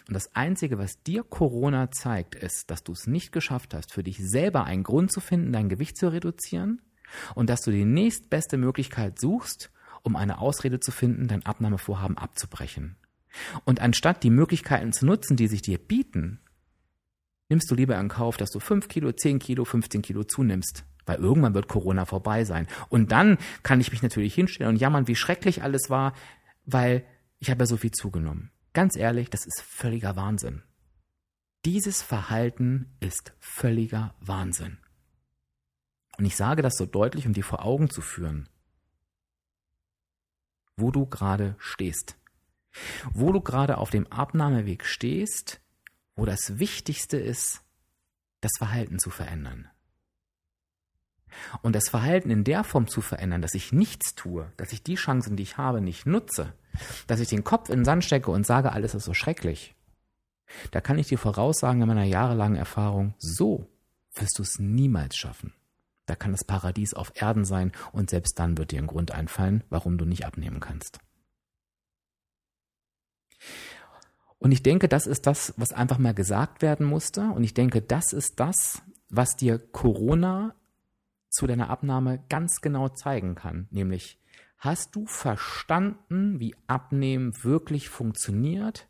Und 0.07 0.13
das 0.13 0.35
Einzige, 0.35 0.77
was 0.77 1.01
dir 1.03 1.23
Corona 1.23 1.91
zeigt, 1.91 2.35
ist, 2.35 2.71
dass 2.71 2.83
du 2.83 2.93
es 2.93 3.07
nicht 3.07 3.31
geschafft 3.31 3.73
hast, 3.73 3.91
für 3.91 4.03
dich 4.03 4.17
selber 4.17 4.63
einen 4.63 4.83
Grund 4.83 5.11
zu 5.11 5.19
finden, 5.19 5.51
dein 5.51 5.69
Gewicht 5.69 5.97
zu 5.97 6.11
reduzieren 6.11 6.81
und 7.35 7.49
dass 7.49 7.61
du 7.61 7.71
die 7.71 7.85
nächstbeste 7.85 8.57
Möglichkeit 8.57 9.19
suchst, 9.19 9.71
um 10.05 10.15
eine 10.15 10.39
Ausrede 10.39 10.79
zu 10.79 10.91
finden, 10.91 11.27
dein 11.27 11.45
Abnahmevorhaben 11.45 12.17
abzubrechen. 12.17 12.95
Und 13.65 13.81
anstatt 13.81 14.23
die 14.23 14.29
Möglichkeiten 14.29 14.93
zu 14.93 15.05
nutzen, 15.05 15.35
die 15.35 15.47
sich 15.47 15.61
dir 15.61 15.77
bieten, 15.77 16.39
nimmst 17.49 17.69
du 17.69 17.75
lieber 17.75 17.99
in 17.99 18.07
Kauf, 18.07 18.37
dass 18.37 18.51
du 18.51 18.59
5 18.59 18.87
Kilo, 18.87 19.11
10 19.11 19.39
Kilo, 19.39 19.65
15 19.65 20.01
Kilo 20.01 20.23
zunimmst, 20.23 20.85
weil 21.05 21.17
irgendwann 21.17 21.53
wird 21.53 21.67
Corona 21.67 22.05
vorbei 22.05 22.45
sein. 22.45 22.67
Und 22.89 23.11
dann 23.11 23.37
kann 23.63 23.81
ich 23.81 23.91
mich 23.91 24.03
natürlich 24.03 24.33
hinstellen 24.33 24.69
und 24.69 24.79
jammern, 24.79 25.07
wie 25.07 25.15
schrecklich 25.15 25.63
alles 25.63 25.89
war, 25.89 26.13
weil 26.65 27.03
ich 27.39 27.49
habe 27.49 27.63
ja 27.63 27.67
so 27.67 27.77
viel 27.77 27.91
zugenommen. 27.91 28.51
Ganz 28.73 28.95
ehrlich, 28.95 29.29
das 29.29 29.45
ist 29.45 29.61
völliger 29.61 30.15
Wahnsinn. 30.15 30.63
Dieses 31.65 32.01
Verhalten 32.01 32.95
ist 32.99 33.33
völliger 33.39 34.13
Wahnsinn. 34.19 34.77
Und 36.17 36.25
ich 36.25 36.35
sage 36.35 36.61
das 36.61 36.77
so 36.77 36.85
deutlich, 36.85 37.25
um 37.25 37.33
dir 37.33 37.43
vor 37.43 37.65
Augen 37.65 37.89
zu 37.89 38.01
führen, 38.01 38.47
wo 40.77 40.91
du 40.91 41.05
gerade 41.05 41.55
stehst. 41.57 42.17
Wo 43.13 43.31
du 43.31 43.41
gerade 43.41 43.77
auf 43.77 43.89
dem 43.89 44.07
Abnahmeweg 44.07 44.85
stehst, 44.85 45.61
wo 46.15 46.25
das 46.25 46.59
Wichtigste 46.59 47.17
ist, 47.17 47.61
das 48.41 48.51
Verhalten 48.57 48.99
zu 48.99 49.09
verändern. 49.09 49.69
Und 51.61 51.73
das 51.75 51.89
Verhalten 51.89 52.29
in 52.29 52.43
der 52.43 52.63
Form 52.63 52.87
zu 52.87 53.01
verändern, 53.01 53.41
dass 53.41 53.53
ich 53.53 53.73
nichts 53.73 54.15
tue, 54.15 54.51
dass 54.57 54.71
ich 54.71 54.83
die 54.83 54.95
Chancen, 54.95 55.35
die 55.35 55.43
ich 55.43 55.57
habe, 55.57 55.81
nicht 55.81 56.05
nutze, 56.05 56.53
dass 57.07 57.19
ich 57.19 57.27
den 57.27 57.43
Kopf 57.43 57.69
in 57.69 57.79
den 57.79 57.85
Sand 57.85 58.03
stecke 58.03 58.31
und 58.31 58.45
sage, 58.45 58.71
alles 58.71 58.95
ist 58.95 59.05
so 59.05 59.13
schrecklich, 59.13 59.75
da 60.71 60.81
kann 60.81 60.97
ich 60.97 61.07
dir 61.07 61.17
voraussagen 61.17 61.81
in 61.81 61.87
meiner 61.87 62.03
jahrelangen 62.03 62.57
Erfahrung, 62.57 63.15
so 63.17 63.67
wirst 64.13 64.37
du 64.37 64.43
es 64.43 64.59
niemals 64.59 65.17
schaffen. 65.17 65.53
Da 66.05 66.15
kann 66.15 66.31
das 66.31 66.43
Paradies 66.43 66.93
auf 66.93 67.11
Erden 67.15 67.45
sein 67.45 67.71
und 67.91 68.09
selbst 68.09 68.37
dann 68.39 68.57
wird 68.57 68.71
dir 68.71 68.79
ein 68.79 68.87
Grund 68.87 69.11
einfallen, 69.11 69.63
warum 69.69 69.97
du 69.97 70.05
nicht 70.05 70.25
abnehmen 70.25 70.59
kannst. 70.59 70.99
Und 74.37 74.51
ich 74.51 74.61
denke, 74.61 74.87
das 74.87 75.07
ist 75.07 75.25
das, 75.25 75.53
was 75.57 75.73
einfach 75.73 75.97
mal 75.97 76.13
gesagt 76.13 76.61
werden 76.61 76.85
musste. 76.85 77.21
Und 77.31 77.43
ich 77.43 77.53
denke, 77.53 77.81
das 77.81 78.13
ist 78.13 78.39
das, 78.39 78.83
was 79.09 79.35
dir 79.35 79.57
Corona 79.57 80.55
zu 81.29 81.47
deiner 81.47 81.69
Abnahme 81.69 82.23
ganz 82.29 82.61
genau 82.61 82.89
zeigen 82.89 83.35
kann. 83.35 83.67
Nämlich, 83.71 84.19
hast 84.57 84.95
du 84.95 85.05
verstanden, 85.05 86.39
wie 86.39 86.55
Abnehmen 86.67 87.33
wirklich 87.43 87.89
funktioniert? 87.89 88.87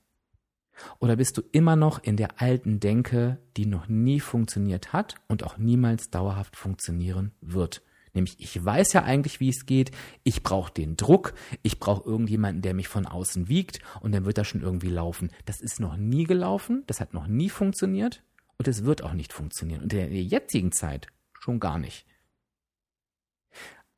Oder 1.00 1.16
bist 1.16 1.38
du 1.38 1.42
immer 1.52 1.76
noch 1.76 2.04
in 2.04 2.18
der 2.18 2.42
alten 2.42 2.80
Denke, 2.80 3.40
die 3.58 3.66
noch 3.66 3.88
nie 3.88 4.20
funktioniert 4.20 4.94
hat 4.94 5.16
und 5.28 5.44
auch 5.44 5.58
niemals 5.58 6.10
dauerhaft 6.10 6.56
funktionieren 6.56 7.32
wird? 7.42 7.82
Nämlich, 8.14 8.40
ich 8.40 8.64
weiß 8.64 8.94
ja 8.94 9.04
eigentlich, 9.04 9.42
wie 9.42 9.50
es 9.50 9.66
geht. 9.66 9.92
Ich 10.24 10.42
brauche 10.42 10.74
den 10.74 10.96
Druck. 10.96 11.34
Ich 11.64 11.80
brauche 11.80 12.10
irgendjemanden, 12.10 12.62
der 12.62 12.74
mich 12.74 12.88
von 12.88 13.06
außen 13.06 13.50
wiegt 13.50 13.80
und 14.00 14.14
dann 14.14 14.26
wird 14.26 14.38
das 14.38 14.48
schon 14.48 14.62
irgendwie 14.62 14.90
laufen. 14.90 15.32
Das 15.46 15.60
ist 15.60 15.82
noch 15.82 15.98
nie 15.98 16.24
gelaufen. 16.24 16.84
Das 16.88 17.02
hat 17.02 17.14
noch 17.14 17.28
nie 17.28 17.50
funktioniert 17.50 18.24
und 18.58 18.70
es 18.70 18.86
wird 18.86 19.04
auch 19.04 19.14
nicht 19.14 19.34
funktionieren. 19.34 19.84
Und 19.84 19.94
in 19.94 20.00
der 20.12 20.24
jetzigen 20.24 20.72
Zeit 20.72 21.08
schon 21.40 21.60
gar 21.60 21.78
nicht. 21.78 22.06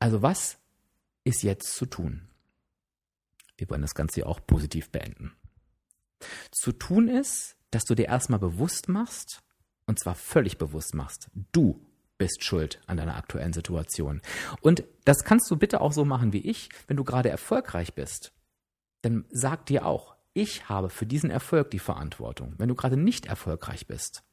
Also 0.00 0.20
was 0.20 0.58
ist 1.22 1.42
jetzt 1.42 1.74
zu 1.74 1.86
tun? 1.86 2.28
Wir 3.56 3.70
wollen 3.70 3.82
das 3.82 3.94
Ganze 3.94 4.20
ja 4.20 4.26
auch 4.26 4.40
positiv 4.44 4.90
beenden. 4.90 5.32
Zu 6.50 6.72
tun 6.72 7.08
ist, 7.08 7.56
dass 7.70 7.84
du 7.84 7.94
dir 7.94 8.06
erstmal 8.06 8.40
bewusst 8.40 8.88
machst, 8.88 9.40
und 9.86 9.98
zwar 10.00 10.14
völlig 10.14 10.58
bewusst 10.58 10.94
machst, 10.94 11.30
du 11.52 11.84
bist 12.18 12.42
schuld 12.42 12.80
an 12.86 12.96
deiner 12.96 13.16
aktuellen 13.16 13.52
Situation. 13.52 14.20
Und 14.60 14.84
das 15.04 15.24
kannst 15.24 15.50
du 15.50 15.56
bitte 15.56 15.80
auch 15.80 15.92
so 15.92 16.04
machen 16.04 16.32
wie 16.32 16.46
ich, 16.46 16.68
wenn 16.86 16.96
du 16.96 17.04
gerade 17.04 17.30
erfolgreich 17.30 17.94
bist. 17.94 18.32
Dann 19.02 19.24
sag 19.30 19.66
dir 19.66 19.86
auch, 19.86 20.16
ich 20.34 20.68
habe 20.68 20.90
für 20.90 21.06
diesen 21.06 21.30
Erfolg 21.30 21.70
die 21.70 21.78
Verantwortung. 21.78 22.54
Wenn 22.58 22.68
du 22.68 22.74
gerade 22.74 22.96
nicht 22.96 23.26
erfolgreich 23.26 23.86
bist, 23.86 24.24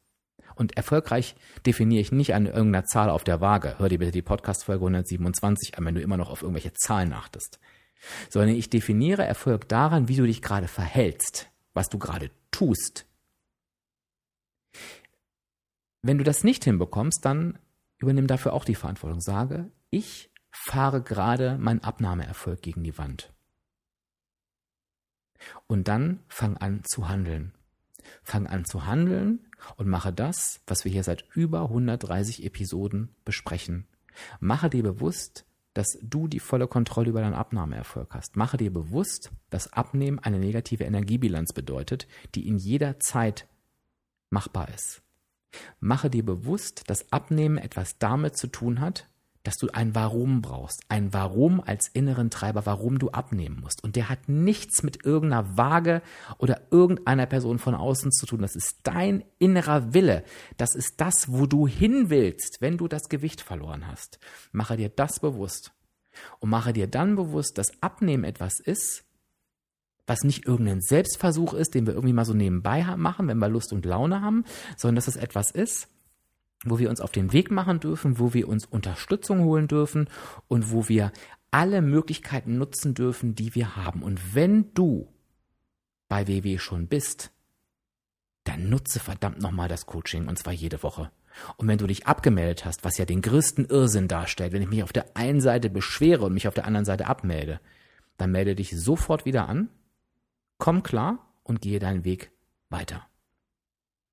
und 0.55 0.77
erfolgreich 0.77 1.35
definiere 1.65 2.01
ich 2.01 2.11
nicht 2.11 2.33
an 2.33 2.45
irgendeiner 2.45 2.85
Zahl 2.85 3.09
auf 3.09 3.23
der 3.23 3.41
Waage. 3.41 3.75
Hör 3.77 3.89
dir 3.89 3.99
bitte 3.99 4.11
die 4.11 4.21
Podcast-Folge 4.21 4.85
127 4.85 5.77
an, 5.77 5.85
wenn 5.85 5.95
du 5.95 6.01
immer 6.01 6.17
noch 6.17 6.29
auf 6.29 6.41
irgendwelche 6.41 6.73
Zahlen 6.73 7.13
achtest. 7.13 7.59
Sondern 8.29 8.55
ich 8.55 8.69
definiere 8.69 9.25
Erfolg 9.25 9.67
daran, 9.67 10.07
wie 10.07 10.15
du 10.15 10.25
dich 10.25 10.41
gerade 10.41 10.67
verhältst, 10.67 11.49
was 11.75 11.89
du 11.89 11.99
gerade 11.99 12.31
tust. 12.49 13.05
Wenn 16.01 16.17
du 16.17 16.23
das 16.23 16.43
nicht 16.43 16.63
hinbekommst, 16.63 17.23
dann 17.23 17.59
übernimm 17.97 18.27
dafür 18.27 18.53
auch 18.53 18.65
die 18.65 18.75
Verantwortung. 18.75 19.21
Sage, 19.21 19.71
ich 19.91 20.31
fahre 20.51 21.01
gerade 21.01 21.57
meinen 21.57 21.83
Abnahmeerfolg 21.83 22.61
gegen 22.61 22.83
die 22.83 22.97
Wand. 22.97 23.33
Und 25.67 25.87
dann 25.87 26.23
fang 26.27 26.57
an 26.57 26.83
zu 26.83 27.07
handeln. 27.09 27.53
Fang 28.23 28.47
an 28.47 28.65
zu 28.65 28.85
handeln 28.85 29.45
und 29.77 29.87
mache 29.87 30.13
das, 30.13 30.61
was 30.67 30.85
wir 30.85 30.91
hier 30.91 31.03
seit 31.03 31.25
über 31.33 31.63
130 31.63 32.43
Episoden 32.45 33.15
besprechen. 33.25 33.87
Mache 34.39 34.69
dir 34.69 34.83
bewusst, 34.83 35.45
dass 35.75 35.99
du 36.01 36.27
die 36.27 36.39
volle 36.39 36.67
Kontrolle 36.67 37.09
über 37.09 37.21
deinen 37.21 37.35
Abnahmeerfolg 37.35 38.15
hast. 38.15 38.35
Mache 38.35 38.57
dir 38.57 38.73
bewusst, 38.73 39.31
dass 39.51 39.71
Abnehmen 39.71 40.17
eine 40.19 40.39
negative 40.39 40.85
Energiebilanz 40.85 41.53
bedeutet, 41.53 42.07
die 42.33 42.47
in 42.47 42.57
jeder 42.57 42.99
Zeit 42.99 43.47
machbar 44.29 44.69
ist. 44.73 45.03
Mache 45.79 46.09
dir 46.09 46.25
bewusst, 46.25 46.83
dass 46.87 47.11
Abnehmen 47.11 47.57
etwas 47.57 47.97
damit 47.97 48.37
zu 48.37 48.47
tun 48.47 48.79
hat, 48.79 49.07
dass 49.45 49.57
du 49.57 49.69
ein 49.71 49.95
Warum 49.95 50.41
brauchst. 50.41 50.81
Ein 50.89 51.13
Warum 51.13 51.61
als 51.61 51.87
inneren 51.87 52.29
Treiber, 52.29 52.65
warum 52.65 52.99
du 52.99 53.09
abnehmen 53.11 53.61
musst. 53.61 53.83
Und 53.83 53.95
der 53.95 54.09
hat 54.09 54.27
nichts 54.27 54.83
mit 54.83 55.05
irgendeiner 55.05 55.57
Waage 55.57 56.01
oder 56.39 56.61
irgendeiner 56.71 57.27
Person 57.27 57.59
von 57.59 57.75
außen 57.75 58.11
zu 58.11 58.25
tun. 58.25 58.41
Das 58.41 58.55
ist 58.55 58.79
dein 58.83 59.23
innerer 59.37 59.93
Wille. 59.93 60.23
Das 60.57 60.75
ist 60.75 60.99
das, 60.99 61.27
wo 61.31 61.45
du 61.45 61.67
hin 61.67 62.09
willst, 62.09 62.57
wenn 62.59 62.77
du 62.77 62.87
das 62.87 63.07
Gewicht 63.07 63.41
verloren 63.41 63.87
hast. 63.87 64.19
Mache 64.51 64.77
dir 64.77 64.89
das 64.89 65.19
bewusst. 65.19 65.71
Und 66.39 66.49
mache 66.49 66.73
dir 66.73 66.87
dann 66.87 67.15
bewusst, 67.15 67.57
dass 67.57 67.81
Abnehmen 67.81 68.23
etwas 68.23 68.59
ist, 68.59 69.03
was 70.07 70.23
nicht 70.23 70.45
irgendein 70.45 70.81
Selbstversuch 70.81 71.53
ist, 71.53 71.73
den 71.73 71.85
wir 71.85 71.93
irgendwie 71.93 72.13
mal 72.13 72.25
so 72.25 72.33
nebenbei 72.33 72.83
machen, 72.95 73.27
wenn 73.27 73.39
wir 73.39 73.49
Lust 73.49 73.73
und 73.73 73.85
Laune 73.85 74.21
haben, 74.21 74.45
sondern 74.77 74.95
dass 74.95 75.07
es 75.07 75.15
etwas 75.15 75.51
ist, 75.51 75.87
wo 76.65 76.79
wir 76.79 76.89
uns 76.89 77.01
auf 77.01 77.11
den 77.11 77.33
Weg 77.33 77.51
machen 77.51 77.79
dürfen, 77.79 78.19
wo 78.19 78.33
wir 78.33 78.47
uns 78.47 78.65
Unterstützung 78.65 79.43
holen 79.43 79.67
dürfen 79.67 80.09
und 80.47 80.71
wo 80.71 80.89
wir 80.89 81.11
alle 81.51 81.81
Möglichkeiten 81.81 82.57
nutzen 82.57 82.93
dürfen, 82.93 83.35
die 83.35 83.55
wir 83.55 83.75
haben. 83.75 84.03
Und 84.03 84.35
wenn 84.35 84.73
du 84.73 85.07
bei 86.09 86.27
WW 86.27 86.57
schon 86.57 86.87
bist, 86.87 87.31
dann 88.43 88.69
nutze 88.69 88.99
verdammt 88.99 89.41
nochmal 89.41 89.67
das 89.67 89.85
Coaching 89.85 90.27
und 90.27 90.37
zwar 90.37 90.53
jede 90.53 90.83
Woche. 90.83 91.11
Und 91.57 91.67
wenn 91.67 91.77
du 91.77 91.87
dich 91.87 92.07
abgemeldet 92.07 92.65
hast, 92.65 92.83
was 92.83 92.97
ja 92.97 93.05
den 93.05 93.21
größten 93.21 93.65
Irrsinn 93.65 94.07
darstellt, 94.07 94.53
wenn 94.53 94.61
ich 94.61 94.69
mich 94.69 94.83
auf 94.83 94.93
der 94.93 95.17
einen 95.17 95.41
Seite 95.41 95.69
beschwere 95.69 96.25
und 96.25 96.33
mich 96.33 96.47
auf 96.47 96.53
der 96.53 96.65
anderen 96.65 96.85
Seite 96.85 97.07
abmelde, 97.07 97.59
dann 98.17 98.31
melde 98.31 98.55
dich 98.55 98.71
sofort 98.71 99.25
wieder 99.25 99.49
an, 99.49 99.69
komm 100.57 100.83
klar 100.83 101.19
und 101.43 101.61
gehe 101.61 101.79
deinen 101.79 102.05
Weg 102.05 102.31
weiter. 102.69 103.05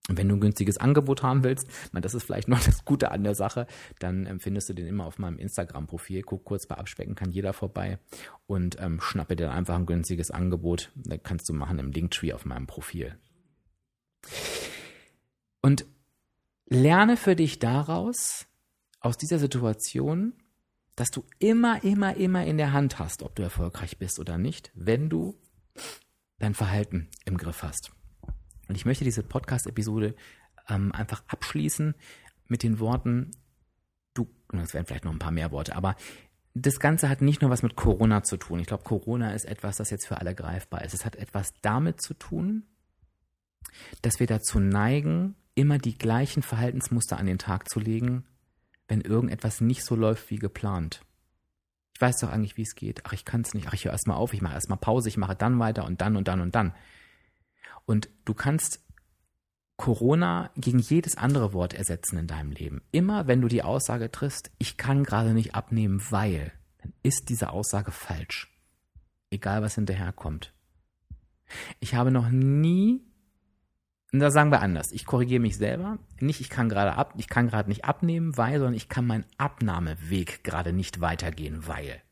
Wenn 0.09 0.29
du 0.29 0.35
ein 0.35 0.41
günstiges 0.41 0.79
Angebot 0.79 1.23
haben 1.23 1.45
willst, 1.45 1.69
das 1.93 2.15
ist 2.15 2.25
vielleicht 2.25 2.49
noch 2.49 2.62
das 2.62 2.85
Gute 2.85 3.11
an 3.12 3.23
der 3.23 3.35
Sache, 3.35 3.67
dann 3.99 4.27
ähm, 4.27 4.41
findest 4.41 4.69
du 4.69 4.75
den 4.75 4.87
immer 4.87 5.07
auf 5.07 5.19
meinem 5.19 5.38
Instagram-Profil. 5.38 6.23
Guck 6.23 6.45
kurz 6.45 6.67
bei 6.67 6.77
Abspecken, 6.77 7.15
kann 7.15 7.31
jeder 7.31 7.53
vorbei 7.53 7.99
und 8.47 8.81
ähm, 8.81 9.01
schnappe 9.01 9.37
dir 9.37 9.53
einfach 9.53 9.77
ein 9.77 9.87
günstiges 9.87 10.31
Angebot. 10.31 10.91
Das 10.97 11.21
kannst 11.23 11.49
du 11.49 11.53
machen 11.53 11.79
im 11.79 11.93
Linktree 11.93 12.33
auf 12.33 12.45
meinem 12.45 12.67
Profil. 12.67 13.17
Und 15.61 15.87
lerne 16.67 17.17
für 17.17 17.37
dich 17.37 17.59
daraus, 17.61 18.47
aus 19.01 19.19
dieser 19.19 19.38
Situation, 19.38 20.35
dass 20.97 21.11
du 21.11 21.25
immer, 21.38 21.83
immer, 21.85 22.17
immer 22.17 22.45
in 22.45 22.57
der 22.57 22.73
Hand 22.73 22.99
hast, 22.99 23.23
ob 23.23 23.35
du 23.35 23.43
erfolgreich 23.43 23.99
bist 23.99 24.19
oder 24.19 24.38
nicht, 24.38 24.71
wenn 24.75 25.09
du 25.09 25.35
dein 26.38 26.55
Verhalten 26.55 27.09
im 27.25 27.37
Griff 27.37 27.62
hast. 27.62 27.93
Und 28.73 28.77
ich 28.77 28.87
möchte 28.87 29.05
diese 29.05 29.23
Podcast-Episode 29.23 30.15
ähm, 30.67 30.93
einfach 30.93 31.23
abschließen 31.29 31.95
mit 32.49 32.63
den 32.63 32.79
Worten, 32.79 33.33
du, 34.15 34.31
es 34.51 34.73
werden 34.73 34.87
vielleicht 34.87 35.05
noch 35.05 35.13
ein 35.13 35.19
paar 35.19 35.31
mehr 35.31 35.53
Worte, 35.53 35.77
aber 35.77 35.95
das 36.55 36.81
Ganze 36.81 37.11
hat 37.11 37.21
nicht 37.21 37.43
nur 37.43 37.51
was 37.51 37.63
mit 37.63 37.77
Corona 37.77 38.23
zu 38.23 38.39
tun. 38.39 38.61
Ich 38.61 38.67
glaube, 38.67 38.83
Corona 38.83 39.35
ist 39.35 39.45
etwas, 39.45 39.77
das 39.77 39.91
jetzt 39.91 40.07
für 40.07 40.17
alle 40.17 40.35
greifbar 40.35 40.87
ist. 40.87 40.95
Es 40.95 41.05
hat 41.05 41.17
etwas 41.17 41.53
damit 41.61 42.01
zu 42.01 42.15
tun, 42.15 42.63
dass 44.01 44.21
wir 44.21 44.27
dazu 44.27 44.59
neigen, 44.59 45.35
immer 45.55 45.77
die 45.77 45.99
gleichen 45.99 46.43
Verhaltensmuster 46.43 47.19
an 47.19 47.27
den 47.27 47.37
Tag 47.37 47.69
zu 47.69 47.79
legen, 47.79 48.25
wenn 48.89 49.03
irgendetwas 49.03 49.61
nicht 49.61 49.85
so 49.85 49.97
läuft 49.97 50.31
wie 50.31 50.39
geplant. 50.39 51.03
Ich 51.95 52.01
weiß 52.01 52.21
doch 52.21 52.31
eigentlich, 52.31 52.57
wie 52.57 52.63
es 52.63 52.75
geht. 52.75 53.03
Ach, 53.05 53.13
ich 53.13 53.27
kann 53.27 53.43
es 53.43 53.53
nicht. 53.53 53.69
Ach, 53.69 53.75
ich 53.75 53.85
höre 53.85 53.93
erstmal 53.93 54.17
auf. 54.17 54.33
Ich 54.33 54.41
mache 54.41 54.55
erstmal 54.55 54.79
Pause. 54.79 55.11
Ich 55.11 55.19
mache 55.19 55.37
dann 55.37 55.59
weiter 55.59 55.85
und 55.85 56.01
dann 56.01 56.17
und 56.17 56.27
dann 56.27 56.41
und 56.41 56.55
dann. 56.55 56.73
Und 57.85 58.09
du 58.25 58.35
kannst 58.35 58.81
Corona 59.77 60.51
gegen 60.57 60.79
jedes 60.79 61.16
andere 61.16 61.53
Wort 61.53 61.75
ersetzen 61.75 62.16
in 62.16 62.27
deinem 62.27 62.53
Leben. 62.53 62.83
Immer 62.92 63.27
wenn 63.27 63.40
du 63.40 63.49
die 63.49 63.62
Aussage 63.62 64.11
triffst, 64.11 64.51
ich 64.59 64.77
kann 64.77 65.03
gerade 65.03 65.35
nicht 65.35 65.55
abnehmen, 65.55 66.01
weil, 66.11 66.53
dann 66.79 66.92
ist 67.03 67.29
diese 67.29 67.51
Aussage 67.51 67.90
falsch. 67.90 68.57
Egal 69.31 69.62
was 69.62 69.75
hinterherkommt. 69.75 70.53
Ich 71.81 71.95
habe 71.95 72.11
noch 72.11 72.29
nie, 72.31 73.03
und 74.12 74.21
da 74.21 74.31
sagen 74.31 74.51
wir 74.51 74.61
anders, 74.61 74.92
ich 74.92 75.07
korrigiere 75.07 75.40
mich 75.40 75.57
selber, 75.57 75.99
nicht 76.21 76.40
ich 76.40 76.51
kann 76.51 76.68
gerade 76.68 76.95
ab, 76.95 77.14
ich 77.16 77.29
kann 77.29 77.49
gerade 77.49 77.68
nicht 77.68 77.85
abnehmen, 77.85 78.37
weil, 78.37 78.59
sondern 78.59 78.75
ich 78.75 78.88
kann 78.88 79.07
meinen 79.07 79.27
Abnahmeweg 79.38 80.45
gerade 80.45 80.73
nicht 80.73 81.01
weitergehen, 81.01 81.66
weil. 81.66 82.03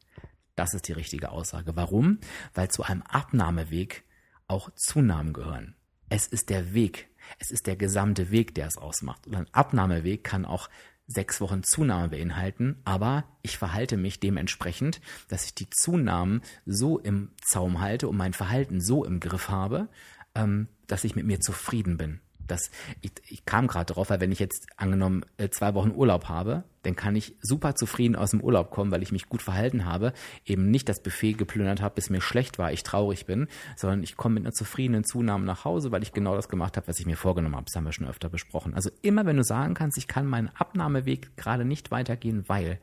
Das 0.57 0.75
ist 0.75 0.89
die 0.89 0.93
richtige 0.93 1.31
Aussage. 1.31 1.77
Warum? 1.77 2.19
Weil 2.53 2.69
zu 2.69 2.83
einem 2.83 3.03
Abnahmeweg 3.03 4.05
auch 4.51 4.71
Zunahmen 4.75 5.33
gehören. 5.33 5.77
Es 6.09 6.27
ist 6.27 6.51
der 6.51 6.75
Weg, 6.75 7.09
es 7.39 7.51
ist 7.51 7.67
der 7.67 7.77
gesamte 7.77 8.31
Weg, 8.31 8.55
der 8.55 8.67
es 8.67 8.77
ausmacht. 8.77 9.27
Und 9.27 9.37
ein 9.37 9.47
Abnahmeweg 9.53 10.25
kann 10.25 10.45
auch 10.45 10.69
sechs 11.07 11.41
Wochen 11.41 11.63
Zunahme 11.63 12.09
beinhalten, 12.09 12.81
aber 12.85 13.25
ich 13.43 13.59
verhalte 13.59 13.97
mich 13.97 14.21
dementsprechend, 14.21 15.01
dass 15.29 15.45
ich 15.45 15.55
die 15.55 15.71
Zunahmen 15.71 16.43
so 16.67 16.99
im 16.99 17.31
Zaum 17.43 17.81
halte 17.81 18.09
und 18.09 18.17
mein 18.17 18.33
Verhalten 18.33 18.81
so 18.81 19.05
im 19.05 19.21
Griff 19.21 19.49
habe, 19.49 19.89
ähm, 20.35 20.69
dass 20.87 21.05
ich 21.05 21.17
mit 21.17 21.27
mir 21.27 21.41
zufrieden 21.41 21.97
bin 21.97 22.21
das, 22.51 22.71
ich, 23.01 23.13
ich 23.29 23.45
kam 23.45 23.67
gerade 23.67 23.93
drauf, 23.93 24.11
weil 24.11 24.21
wenn 24.21 24.33
ich 24.33 24.39
jetzt 24.39 24.67
angenommen 24.77 25.25
äh, 25.37 25.49
zwei 25.51 25.75
Wochen 25.75 25.93
Urlaub 25.93 26.29
habe, 26.29 26.65
dann 26.83 26.97
kann 26.97 27.15
ich 27.15 27.35
super 27.43 27.75
zufrieden 27.75 28.17
aus 28.17 28.31
dem 28.31 28.41
Urlaub 28.41 28.71
kommen, 28.71 28.91
weil 28.91 29.03
ich 29.03 29.13
mich 29.13 29.29
gut 29.29 29.43
verhalten 29.43 29.85
habe, 29.85 30.13
eben 30.47 30.71
nicht 30.71 30.89
das 30.89 31.03
Buffet 31.03 31.35
geplündert 31.35 31.83
habe, 31.83 31.95
bis 31.95 32.11
mir 32.11 32.21
schlecht 32.21 32.59
war, 32.59 32.73
ich 32.73 32.83
traurig 32.83 33.27
bin, 33.27 33.49
sondern 33.77 34.03
ich 34.03 34.17
komme 34.17 34.37
mit 34.37 34.45
einer 34.45 34.53
zufriedenen 34.53 35.05
Zunahme 35.05 35.45
nach 35.45 35.65
Hause, 35.65 35.93
weil 35.93 36.03
ich 36.03 36.13
genau 36.13 36.35
das 36.37 36.49
gemacht 36.49 36.77
habe, 36.77 36.89
was 36.89 36.99
ich 36.99 37.07
mir 37.07 37.17
vorgenommen 37.17 37.57
habe. 37.57 37.67
Das 37.67 37.77
haben 37.77 37.85
wir 37.85 37.93
schon 37.93 38.09
öfter 38.09 38.29
besprochen. 38.29 38.75
Also 38.75 38.91
immer 39.03 39.27
wenn 39.27 39.37
du 39.37 39.45
sagen 39.45 39.75
kannst, 39.75 39.99
ich 39.99 40.09
kann 40.09 40.27
meinen 40.27 40.51
Abnahmeweg 40.55 41.37
gerade 41.37 41.65
nicht 41.65 41.91
weitergehen, 41.91 42.45
weil 42.47 42.79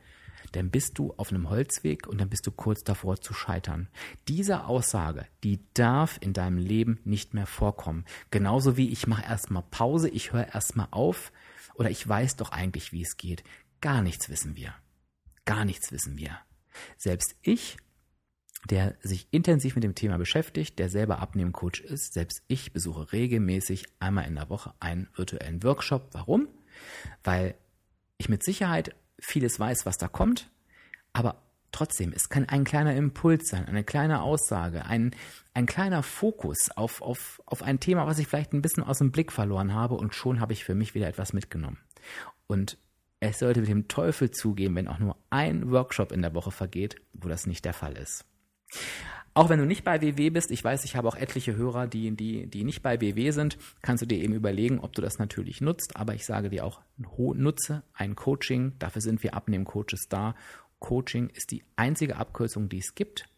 dann 0.52 0.70
bist 0.70 0.98
du 0.98 1.12
auf 1.16 1.30
einem 1.30 1.48
Holzweg 1.48 2.06
und 2.06 2.20
dann 2.20 2.28
bist 2.28 2.46
du 2.46 2.50
kurz 2.50 2.82
davor 2.82 3.20
zu 3.20 3.34
scheitern. 3.34 3.88
Diese 4.28 4.64
Aussage, 4.64 5.26
die 5.44 5.60
darf 5.74 6.18
in 6.20 6.32
deinem 6.32 6.58
Leben 6.58 7.00
nicht 7.04 7.34
mehr 7.34 7.46
vorkommen. 7.46 8.04
Genauso 8.30 8.76
wie 8.76 8.90
ich 8.90 9.06
mache 9.06 9.24
erstmal 9.24 9.64
Pause, 9.70 10.08
ich 10.08 10.32
höre 10.32 10.54
erstmal 10.54 10.88
auf 10.90 11.32
oder 11.74 11.90
ich 11.90 12.06
weiß 12.06 12.36
doch 12.36 12.50
eigentlich, 12.50 12.92
wie 12.92 13.02
es 13.02 13.16
geht. 13.16 13.44
Gar 13.80 14.02
nichts 14.02 14.28
wissen 14.28 14.56
wir. 14.56 14.74
Gar 15.44 15.64
nichts 15.64 15.92
wissen 15.92 16.18
wir. 16.18 16.38
Selbst 16.96 17.36
ich, 17.42 17.76
der 18.68 18.96
sich 19.00 19.28
intensiv 19.30 19.74
mit 19.76 19.84
dem 19.84 19.94
Thema 19.94 20.18
beschäftigt, 20.18 20.78
der 20.78 20.88
selber 20.88 21.20
Abnehmcoach 21.20 21.80
ist, 21.80 22.14
selbst 22.14 22.42
ich 22.48 22.72
besuche 22.72 23.12
regelmäßig 23.12 23.86
einmal 24.00 24.26
in 24.26 24.34
der 24.34 24.50
Woche 24.50 24.74
einen 24.80 25.08
virtuellen 25.14 25.62
Workshop. 25.62 26.08
Warum? 26.12 26.48
Weil 27.22 27.54
ich 28.18 28.28
mit 28.28 28.42
Sicherheit 28.42 28.94
vieles 29.18 29.58
weiß, 29.58 29.86
was 29.86 29.98
da 29.98 30.08
kommt, 30.08 30.50
aber 31.12 31.42
trotzdem, 31.72 32.12
es 32.14 32.28
kann 32.28 32.48
ein 32.48 32.64
kleiner 32.64 32.94
Impuls 32.94 33.48
sein, 33.48 33.66
eine 33.66 33.84
kleine 33.84 34.22
Aussage, 34.22 34.84
ein, 34.86 35.14
ein 35.54 35.66
kleiner 35.66 36.02
Fokus 36.02 36.70
auf, 36.74 37.02
auf, 37.02 37.42
auf 37.46 37.62
ein 37.62 37.80
Thema, 37.80 38.06
was 38.06 38.18
ich 38.18 38.26
vielleicht 38.26 38.52
ein 38.52 38.62
bisschen 38.62 38.84
aus 38.84 38.98
dem 38.98 39.12
Blick 39.12 39.32
verloren 39.32 39.74
habe 39.74 39.94
und 39.94 40.14
schon 40.14 40.40
habe 40.40 40.52
ich 40.52 40.64
für 40.64 40.74
mich 40.74 40.94
wieder 40.94 41.08
etwas 41.08 41.32
mitgenommen. 41.32 41.78
Und 42.46 42.78
es 43.20 43.40
sollte 43.40 43.60
mit 43.60 43.68
dem 43.68 43.88
Teufel 43.88 44.30
zugehen, 44.30 44.74
wenn 44.74 44.88
auch 44.88 44.98
nur 44.98 45.16
ein 45.30 45.70
Workshop 45.70 46.12
in 46.12 46.22
der 46.22 46.34
Woche 46.34 46.52
vergeht, 46.52 46.96
wo 47.12 47.28
das 47.28 47.46
nicht 47.46 47.64
der 47.64 47.74
Fall 47.74 47.96
ist. 47.96 48.24
Auch 49.38 49.50
wenn 49.50 49.60
du 49.60 49.66
nicht 49.66 49.84
bei 49.84 50.02
WW 50.02 50.30
bist, 50.30 50.50
ich 50.50 50.64
weiß, 50.64 50.82
ich 50.82 50.96
habe 50.96 51.06
auch 51.06 51.14
etliche 51.14 51.54
Hörer, 51.54 51.86
die, 51.86 52.10
die, 52.10 52.48
die 52.48 52.64
nicht 52.64 52.82
bei 52.82 53.00
WW 53.00 53.30
sind, 53.30 53.56
kannst 53.82 54.02
du 54.02 54.06
dir 54.06 54.18
eben 54.18 54.34
überlegen, 54.34 54.80
ob 54.80 54.94
du 54.94 55.00
das 55.00 55.20
natürlich 55.20 55.60
nutzt. 55.60 55.94
Aber 55.94 56.12
ich 56.12 56.26
sage 56.26 56.50
dir 56.50 56.64
auch, 56.64 56.80
nutze 56.96 57.84
ein 57.94 58.16
Coaching. 58.16 58.72
Dafür 58.80 59.00
sind 59.00 59.22
wir 59.22 59.34
Abnehmen-Coaches 59.34 60.08
da. 60.08 60.34
Coaching 60.80 61.28
ist 61.28 61.52
die 61.52 61.62
einzige 61.76 62.16
Abkürzung, 62.16 62.68
die 62.68 62.78
es 62.78 62.96
gibt. 62.96 63.28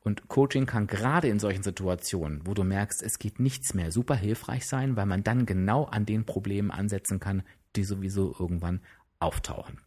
Und 0.00 0.28
Coaching 0.28 0.64
kann 0.64 0.86
gerade 0.86 1.28
in 1.28 1.38
solchen 1.38 1.62
Situationen, 1.62 2.40
wo 2.46 2.54
du 2.54 2.64
merkst, 2.64 3.02
es 3.02 3.18
geht 3.18 3.38
nichts 3.38 3.74
mehr, 3.74 3.92
super 3.92 4.14
hilfreich 4.14 4.66
sein, 4.66 4.96
weil 4.96 5.04
man 5.04 5.24
dann 5.24 5.44
genau 5.44 5.84
an 5.84 6.06
den 6.06 6.24
Problemen 6.24 6.70
ansetzen 6.70 7.20
kann, 7.20 7.42
die 7.76 7.84
sowieso 7.84 8.34
irgendwann 8.38 8.80
auftauchen. 9.18 9.83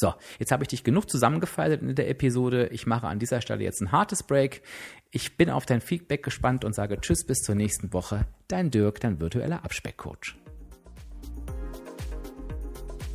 So, 0.00 0.14
jetzt 0.38 0.52
habe 0.52 0.62
ich 0.62 0.68
dich 0.68 0.84
genug 0.84 1.10
zusammengefaltet 1.10 1.82
in 1.82 1.96
der 1.96 2.08
Episode. 2.08 2.68
Ich 2.68 2.86
mache 2.86 3.08
an 3.08 3.18
dieser 3.18 3.40
Stelle 3.40 3.64
jetzt 3.64 3.80
ein 3.80 3.90
hartes 3.90 4.22
Break. 4.22 4.62
Ich 5.10 5.36
bin 5.36 5.50
auf 5.50 5.66
dein 5.66 5.80
Feedback 5.80 6.22
gespannt 6.22 6.64
und 6.64 6.72
sage 6.72 7.00
Tschüss 7.00 7.26
bis 7.26 7.38
zur 7.38 7.56
nächsten 7.56 7.92
Woche. 7.92 8.24
Dein 8.46 8.70
Dirk, 8.70 9.00
dein 9.00 9.20
virtueller 9.20 9.64
Abspeckcoach. 9.64 10.36